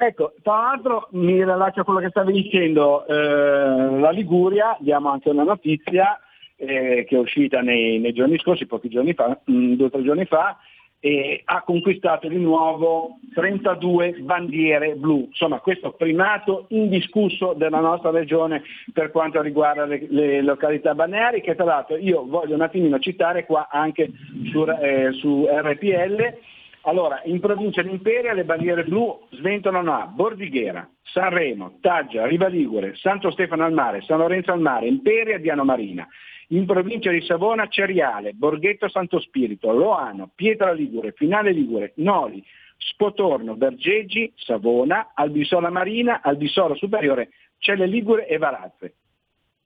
[0.00, 5.30] Ecco, tra l'altro mi rilaccio a quello che stavi dicendo, eh, la Liguria, diamo anche
[5.30, 6.20] una notizia,
[6.54, 9.90] eh, che è uscita nei, nei, giorni scorsi, pochi giorni fa, mh, mm, due o
[9.90, 10.56] tre giorni fa,
[11.00, 15.26] e ha conquistato di nuovo 32 bandiere blu.
[15.28, 18.62] Insomma, questo primato indiscusso della nostra regione
[18.92, 23.46] per quanto riguarda le, le località balneari, che tra l'altro io voglio un attimino citare
[23.46, 24.10] qua anche
[24.50, 26.36] su, eh, su RPL.
[26.82, 32.94] Allora, in provincia di Imperia le bandiere blu sventolano a Bordighera, Sanremo, Taggia, Riva Ligure,
[32.96, 36.08] Santo Stefano al Mare, San Lorenzo al Mare, Imperia, Diano Marina
[36.48, 42.42] in provincia di Savona Ceriale, Borghetto Santo Spirito, Loano, Pietra Ligure, Finale Ligure, Noli,
[42.76, 48.94] Spotorno, Bergeggi, Savona, Albisola Marina, Albisolo Superiore, Celle Ligure e Varazze.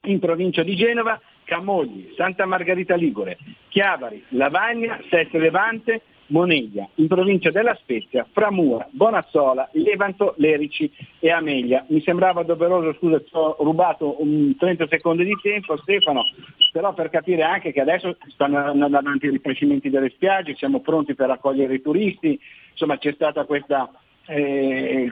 [0.05, 3.39] In provincia di Genova, Camogli, Santa Margherita Ligure,
[3.69, 11.85] Chiavari, Lavagna, Sette Levante, Moneglia, in provincia della Spezia, Framura, Bonazzola, Levanto, Lerici e Amelia.
[11.89, 16.24] Mi sembrava doveroso, scusa, ti ho rubato un 30 secondi di tempo Stefano,
[16.73, 21.15] però per capire anche che adesso stanno andando avanti i rifacimenti delle spiagge, siamo pronti
[21.15, 22.39] per accogliere i turisti,
[22.70, 23.90] insomma c'è stata questa,
[24.27, 25.11] eh,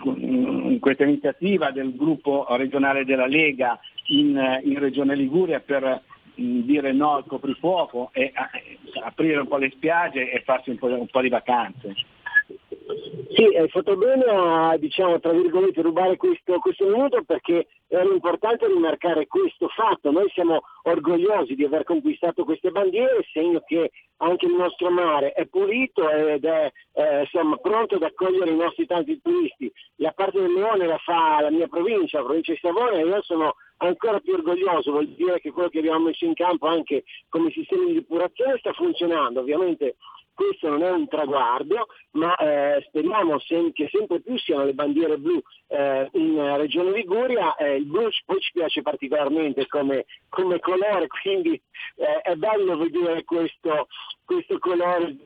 [0.81, 6.03] questa iniziativa del gruppo regionale della Lega in, in Regione Liguria per
[6.41, 8.33] dire no al coprifuoco e
[9.03, 11.95] aprire un po' le spiagge e farsi un po', un po di vacanze.
[13.33, 18.67] Sì, hai fatto bene a diciamo, tra virgolette, rubare questo, questo, minuto perché era importante
[18.67, 20.11] rimarcare questo fatto.
[20.11, 25.47] Noi siamo orgogliosi di aver conquistato queste bandiere, segno che anche il nostro mare è
[25.47, 29.73] pulito ed è eh, insomma, pronto ad accogliere i nostri tanti turisti.
[29.97, 33.23] La parte del Leone la fa la mia provincia, la provincia di Savona, e io
[33.23, 37.51] sono ancora più orgoglioso, vuol dire che quello che abbiamo messo in campo anche come
[37.51, 39.41] sistema di depurazione sta funzionando.
[39.41, 39.97] Ovviamente
[40.35, 45.19] questo non è un traguardo, ma eh, speriamo sem- che sempre più siano le bandiere
[45.19, 47.57] blu eh, in Regione Liguria.
[47.57, 51.61] Eh, il blu poi ci piace particolarmente come, come colore, quindi
[51.97, 53.89] eh, è bello vedere questo,
[54.25, 55.17] questo colore.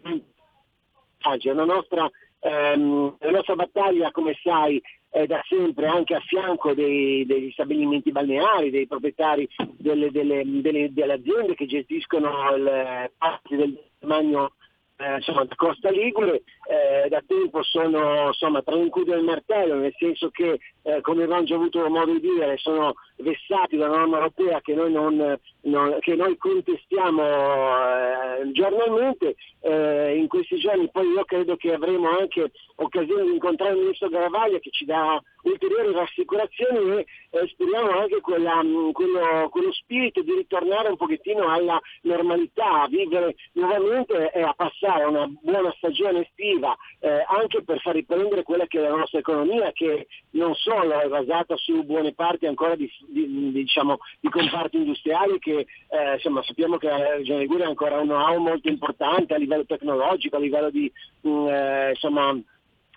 [1.19, 2.11] È una nostra,
[2.41, 4.83] ehm, la nostra battaglia, come sai,
[5.15, 10.93] è da sempre anche a fianco dei, degli stabilimenti balneari, dei proprietari delle, delle, delle,
[10.93, 14.55] delle aziende che gestiscono il, parte del demanio
[14.97, 19.25] eh, insomma, da Costa Ligure eh, da tempo sono insomma, tra un cudo e il
[19.25, 23.89] martello, nel senso che, eh, come abbiamo già avuto modo di dire, sono vessati da
[23.89, 29.35] una norma europea che noi, non, non, che noi contestiamo eh, giornalmente.
[29.61, 34.09] Eh, in questi giorni poi io credo che avremo anche occasione di incontrare il ministro
[34.09, 40.23] Garavaglia che ci dà ulteriori rassicurazioni e eh, speriamo anche quella, mm, quello, quello, spirito
[40.23, 46.21] di ritornare un pochettino alla normalità, a vivere nuovamente e a passare una buona stagione
[46.21, 51.01] estiva, eh, anche per far riprendere quella che è la nostra economia che non solo
[51.01, 56.43] è basata su buone parti ancora di, di, diciamo, di comparti industriali che eh, insomma,
[56.43, 60.41] sappiamo che la Regione Liguria ha ancora un know-how molto importante a livello tecnologico, a
[60.41, 60.91] livello di
[61.21, 62.33] mh, mm, eh, insomma,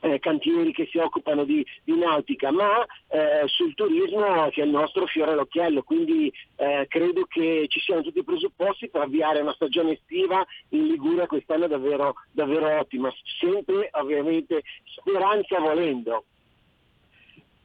[0.02, 4.72] eh, cantieri che si occupano di, di nautica, ma eh, sul turismo che è il
[4.72, 9.53] nostro fiore all'occhiello, quindi eh, credo che ci siano tutti i presupposti per avviare una
[9.53, 16.24] stagione estiva in Liguria quest'anno davvero, davvero ottima, sempre ovviamente speranza volendo.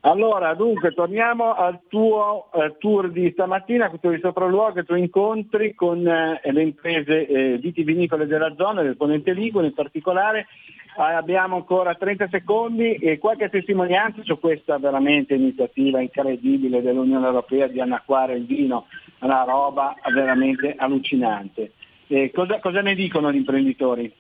[0.05, 5.77] Allora, dunque, torniamo al tuo eh, tour di stamattina, questo di sopralluogo, i tuoi incontri
[5.77, 10.49] con eh, le imprese eh, vitivinicole della zona, del Ponente Ligure in particolare.
[10.97, 17.67] Ah, abbiamo ancora 30 secondi e qualche testimonianza su questa veramente iniziativa incredibile dell'Unione Europea
[17.67, 18.87] di annacquare il vino,
[19.21, 21.73] una roba veramente allucinante.
[22.35, 24.13] Cosa, cosa ne dicono gli imprenditori?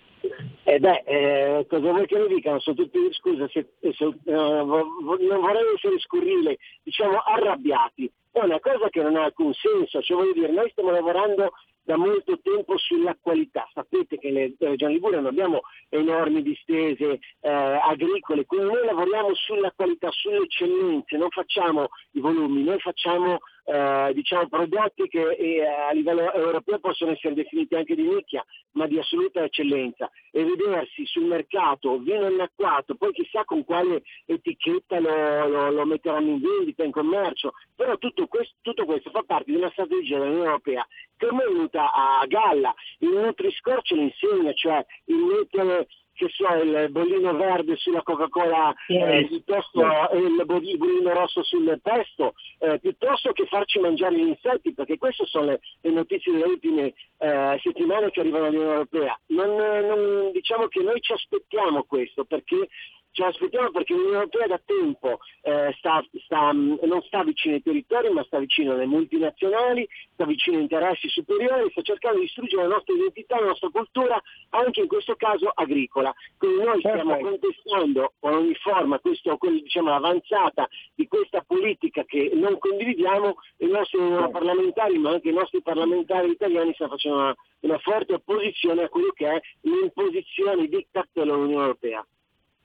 [0.64, 2.60] Eh beh, eh, cosa vuoi che ne dicano?
[2.60, 8.10] Sono tutti, scusa, se, se, uh, non vorrei essere scurrile, diciamo arrabbiati.
[8.30, 11.52] È una cosa che non ha alcun senso, cioè voglio dire, noi stiamo lavorando
[11.84, 13.68] da molto tempo sulla qualità.
[13.72, 19.72] Sapete che le Regioni Liguria non abbiamo enormi distese eh, agricole, quindi noi lavoriamo sulla
[19.72, 25.92] qualità, sulle eccellenze, non facciamo i volumi, noi facciamo eh, diciamo, prodotti che eh, a
[25.92, 31.24] livello europeo possono essere definiti anche di nicchia, ma di assoluta eccellenza, e vedersi sul
[31.24, 36.92] mercato vino annacquato, poi chissà con quale etichetta lo, lo, lo metteranno in vendita, in
[36.92, 40.86] commercio, però tutto questo, tutto questo fa parte di una strategia dell'Unione Europea
[41.16, 46.88] che è venuta a galla, il Nutri-Score ce lo cioè il mettere che so, il
[46.90, 53.46] bollino verde sulla Coca-Cola eh, piuttosto eh, il bollino rosso sul pesto, eh, piuttosto che
[53.46, 58.20] farci mangiare gli insetti, perché queste sono le, le notizie delle ultime eh, settimane che
[58.20, 59.18] arrivano all'Unione Europea.
[59.26, 62.68] Non, non, diciamo che noi ci aspettiamo questo, perché
[63.12, 68.10] ce l'aspettiamo perché l'Unione Europea da tempo eh, sta, sta, non sta vicino ai territori
[68.10, 72.74] ma sta vicino alle multinazionali, sta vicino a interessi superiori, sta cercando di distruggere la
[72.74, 74.20] nostra identità, la nostra cultura,
[74.50, 76.12] anche in questo caso agricola.
[76.38, 82.58] Quindi noi stiamo contestando con ogni forma questo, diciamo, l'avanzata di questa politica che non
[82.58, 83.98] condividiamo e i nostri
[84.30, 89.12] parlamentari ma anche i nostri parlamentari italiani stanno facendo una, una forte opposizione a quello
[89.14, 92.06] che è l'imposizione di dell'Unione Europea.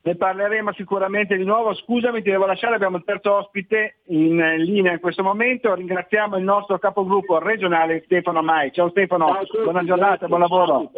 [0.07, 1.73] Ne parleremo sicuramente di nuovo.
[1.73, 5.73] Scusami, ti devo lasciare, abbiamo il terzo ospite in linea in questo momento.
[5.73, 8.71] Ringraziamo il nostro capogruppo regionale Stefano Mai.
[8.71, 10.91] Ciao Stefano, ciao, buona giornata, buon lavoro.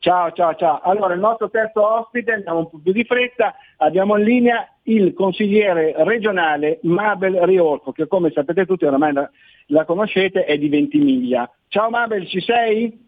[0.00, 0.80] Ciao, ciao, ciao.
[0.82, 5.14] Allora, il nostro terzo ospite, andiamo un po' più di fretta, abbiamo in linea il
[5.14, 9.30] consigliere regionale Mabel Riolfo, che come sapete tutti oramai la,
[9.68, 11.50] la conoscete, è di Ventimiglia.
[11.68, 13.07] Ciao Mabel, ci sei?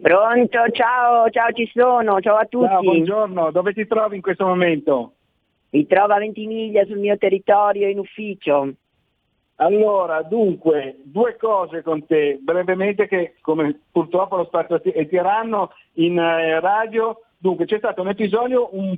[0.00, 2.66] Pronto, ciao, ciao ci sono, ciao a tutti.
[2.66, 5.14] Ciao, buongiorno, dove ti trovi in questo momento?
[5.70, 8.74] Mi trovo a Ventimiglia sul mio territorio in ufficio.
[9.56, 16.18] Allora, dunque, due cose con te, brevemente che come purtroppo lo spazio è tiranno in
[16.18, 18.96] eh, radio Dunque c'è stato un episodio un,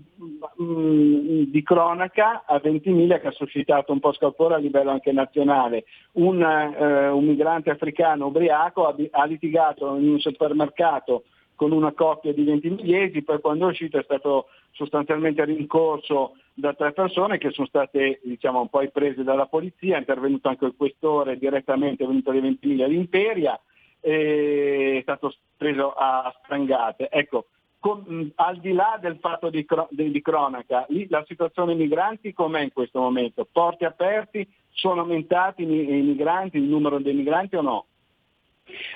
[0.59, 5.87] um, di cronaca a Ventimiglia che ha suscitato un po' scalpore a livello anche nazionale.
[6.13, 12.35] Un, uh, un migrante africano ubriaco ha, ha, litigato in un supermercato con una coppia
[12.35, 17.67] di ventimigliesi, poi quando è uscito è stato sostanzialmente rincorso da tre persone che sono
[17.67, 22.85] state diciamo, poi prese dalla polizia, è intervenuto anche il questore direttamente venuto di Ventimiglia
[22.85, 23.59] all'Imperia,
[24.01, 27.09] è stato preso a strangate.
[27.09, 27.47] Ecco,
[27.85, 32.33] con, al di là del fatto di, di, di cronaca, lì, la situazione dei migranti
[32.33, 33.47] com'è in questo momento?
[33.53, 34.49] Porti aperti?
[34.71, 37.87] Sono aumentati i, i migranti, il numero dei migranti o no?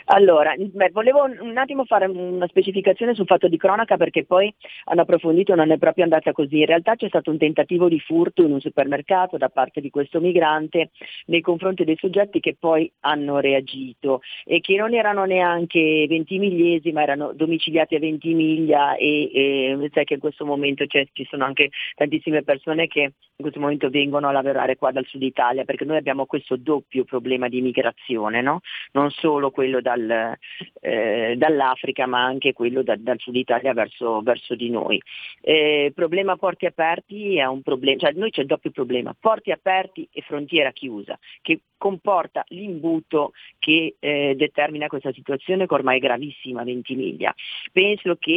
[0.07, 4.53] Allora, beh, volevo un attimo fare una specificazione sul fatto di cronaca perché poi
[4.85, 6.61] hanno approfondito non è proprio andata così.
[6.61, 10.21] In realtà c'è stato un tentativo di furto in un supermercato da parte di questo
[10.21, 10.91] migrante
[11.27, 16.91] nei confronti dei soggetti che poi hanno reagito e che non erano neanche 20 migliesi
[16.93, 21.71] ma erano domiciliati a Ventimiglia e, e sai che in questo momento ci sono anche
[21.95, 23.13] tantissime persone che in
[23.45, 27.49] questo momento vengono a lavorare qua dal sud Italia perché noi abbiamo questo doppio problema
[27.49, 28.61] di migrazione, no?
[28.93, 30.39] non solo quello dal,
[30.81, 35.03] eh, dall'Africa ma anche quello da, dal sud Italia verso, verso di noi.
[35.41, 40.09] Eh, problema porti aperti è un problema, cioè noi c'è il doppio problema, porti aperti
[40.13, 46.61] e frontiera chiusa, che comporta l'imbuto che eh, determina questa situazione che ormai è gravissima
[46.61, 47.35] a Ventimiglia.
[47.73, 48.31] Penso che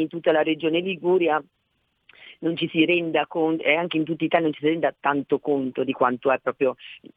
[0.00, 1.40] in tutta la regione Liguria
[2.40, 5.38] non ci si renda conto, e anche in tutta Italia non ci si renda tanto
[5.38, 6.76] conto di quanto è proprio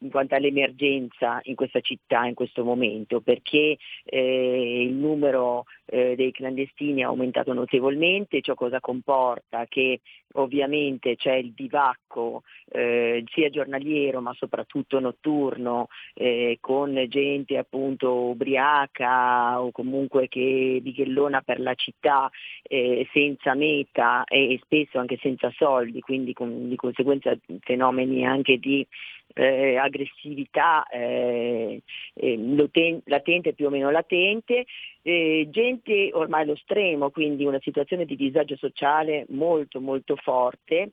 [0.09, 6.31] quanto è l'emergenza in questa città in questo momento, perché eh, il numero eh, dei
[6.31, 9.65] clandestini è aumentato notevolmente, ciò cosa comporta?
[9.67, 10.01] Che
[10.33, 19.61] ovviamente c'è il bivacco eh, sia giornaliero ma soprattutto notturno eh, con gente appunto ubriaca
[19.61, 22.29] o comunque che bighellona per la città
[22.61, 28.85] eh, senza meta e spesso anche senza soldi, quindi con, di conseguenza fenomeni anche di
[29.37, 31.81] eh, aggressività eh,
[32.15, 34.65] eh, latente più o meno latente,
[35.03, 40.91] eh, gente ormai allo stremo, quindi una situazione di disagio sociale molto molto forte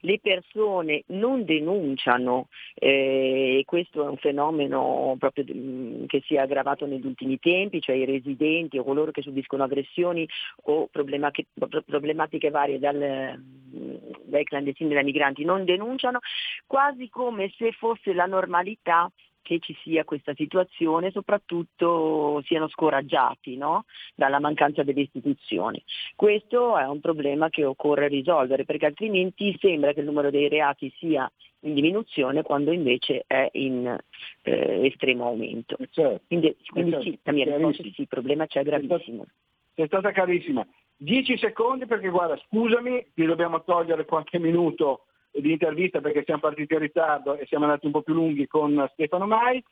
[0.00, 6.38] le persone non denunciano eh, e questo è un fenomeno proprio mm, che si è
[6.38, 10.28] aggravato negli ultimi tempi, cioè i residenti o coloro che subiscono aggressioni
[10.64, 13.94] o problematiche, varie dal, mm,
[14.24, 16.20] dai clandestini e dai migranti non denunciano,
[16.66, 19.10] quasi come se fosse la normalità
[19.42, 23.84] che ci sia questa situazione, soprattutto siano scoraggiati no?
[24.14, 25.82] dalla mancanza delle istituzioni.
[26.14, 30.92] Questo è un problema che occorre risolvere perché altrimenti sembra che il numero dei reati
[30.98, 31.30] sia
[31.60, 33.96] in diminuzione quando invece è in
[34.42, 35.76] eh, estremo aumento.
[35.78, 39.26] Eh, certo, quindi, eh, quindi certo, sì, la mia risposta sì, il problema c'è gravissimo.
[39.74, 40.66] Sei stata carissima.
[40.96, 46.74] Dieci secondi perché guarda, scusami, ti dobbiamo togliere qualche minuto di intervista perché siamo partiti
[46.74, 49.62] in ritardo e siamo andati un po' più lunghi con Stefano Mai.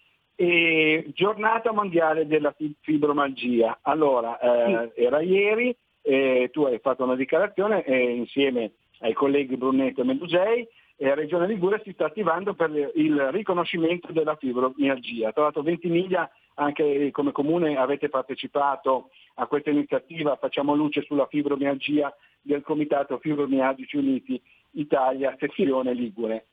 [0.40, 3.80] E giornata mondiale della fibromalgia.
[3.82, 10.02] Allora, eh, era ieri, eh, tu hai fatto una dichiarazione eh, insieme ai colleghi Brunetto
[10.02, 15.32] e Medusei e la Regione Liguria si sta attivando per il riconoscimento della fibromialgia.
[15.32, 22.12] Tra l'altro Ventimiglia anche come comune avete partecipato a questa iniziativa Facciamo luce sulla fibromialgia
[22.42, 24.40] del Comitato Fibromialgici Uniti
[24.72, 26.46] Italia, sezione Ligure.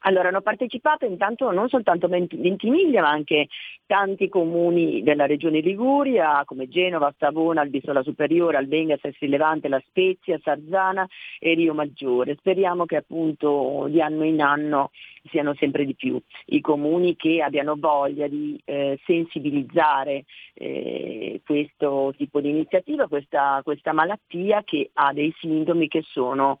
[0.00, 3.48] Allora hanno partecipato intanto non soltanto Ventimiglia ma anche
[3.86, 10.38] tanti comuni della regione Liguria come Genova, Savona, Albisola Superiore, Albenga, Sessi Levante, La Spezia,
[10.40, 11.06] Sarzana
[11.40, 12.36] e Rio Maggiore.
[12.36, 14.90] Speriamo che appunto di anno in anno
[15.30, 20.24] siano sempre di più i comuni che abbiano voglia di eh, sensibilizzare
[20.54, 26.58] eh, questo tipo di iniziativa, questa, questa malattia che ha dei sintomi che sono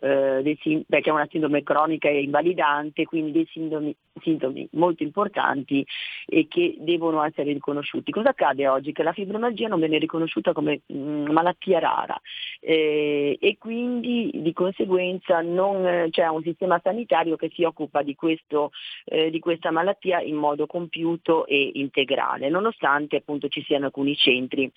[0.00, 5.84] eh, perché è una sindrome cronica e invalidante, quindi dei sintomi, sintomi, molto importanti
[6.26, 8.10] e che devono essere riconosciuti.
[8.10, 8.92] Cosa accade oggi?
[8.92, 12.20] Che la fibromialgia non viene riconosciuta come mh, mm, malattia rara
[12.60, 18.70] eh, e quindi di conseguenza non c'è un sistema sanitario che si occupa di, questo,
[19.04, 24.70] eh, di questa malattia in modo compiuto e integrale, nonostante appunto ci siano alcuni centri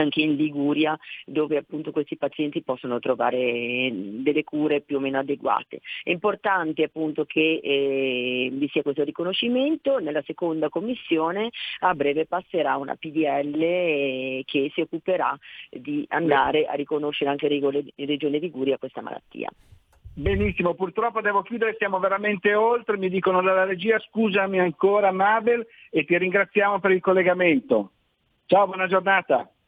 [0.00, 5.80] anche in Liguria dove appunto questi pazienti possono trovare delle cure più o meno adeguate.
[6.02, 11.50] È importante appunto che eh, vi sia questo riconoscimento, nella seconda commissione
[11.80, 15.36] a breve passerà una PDL eh, che si occuperà
[15.70, 19.48] di andare a riconoscere anche in Regione Liguria questa malattia.
[20.18, 26.06] Benissimo, purtroppo devo chiudere, siamo veramente oltre, mi dicono dalla regia scusami ancora Mabel e
[26.06, 27.90] ti ringraziamo per il collegamento.
[28.46, 29.50] Ciao, buona giornata.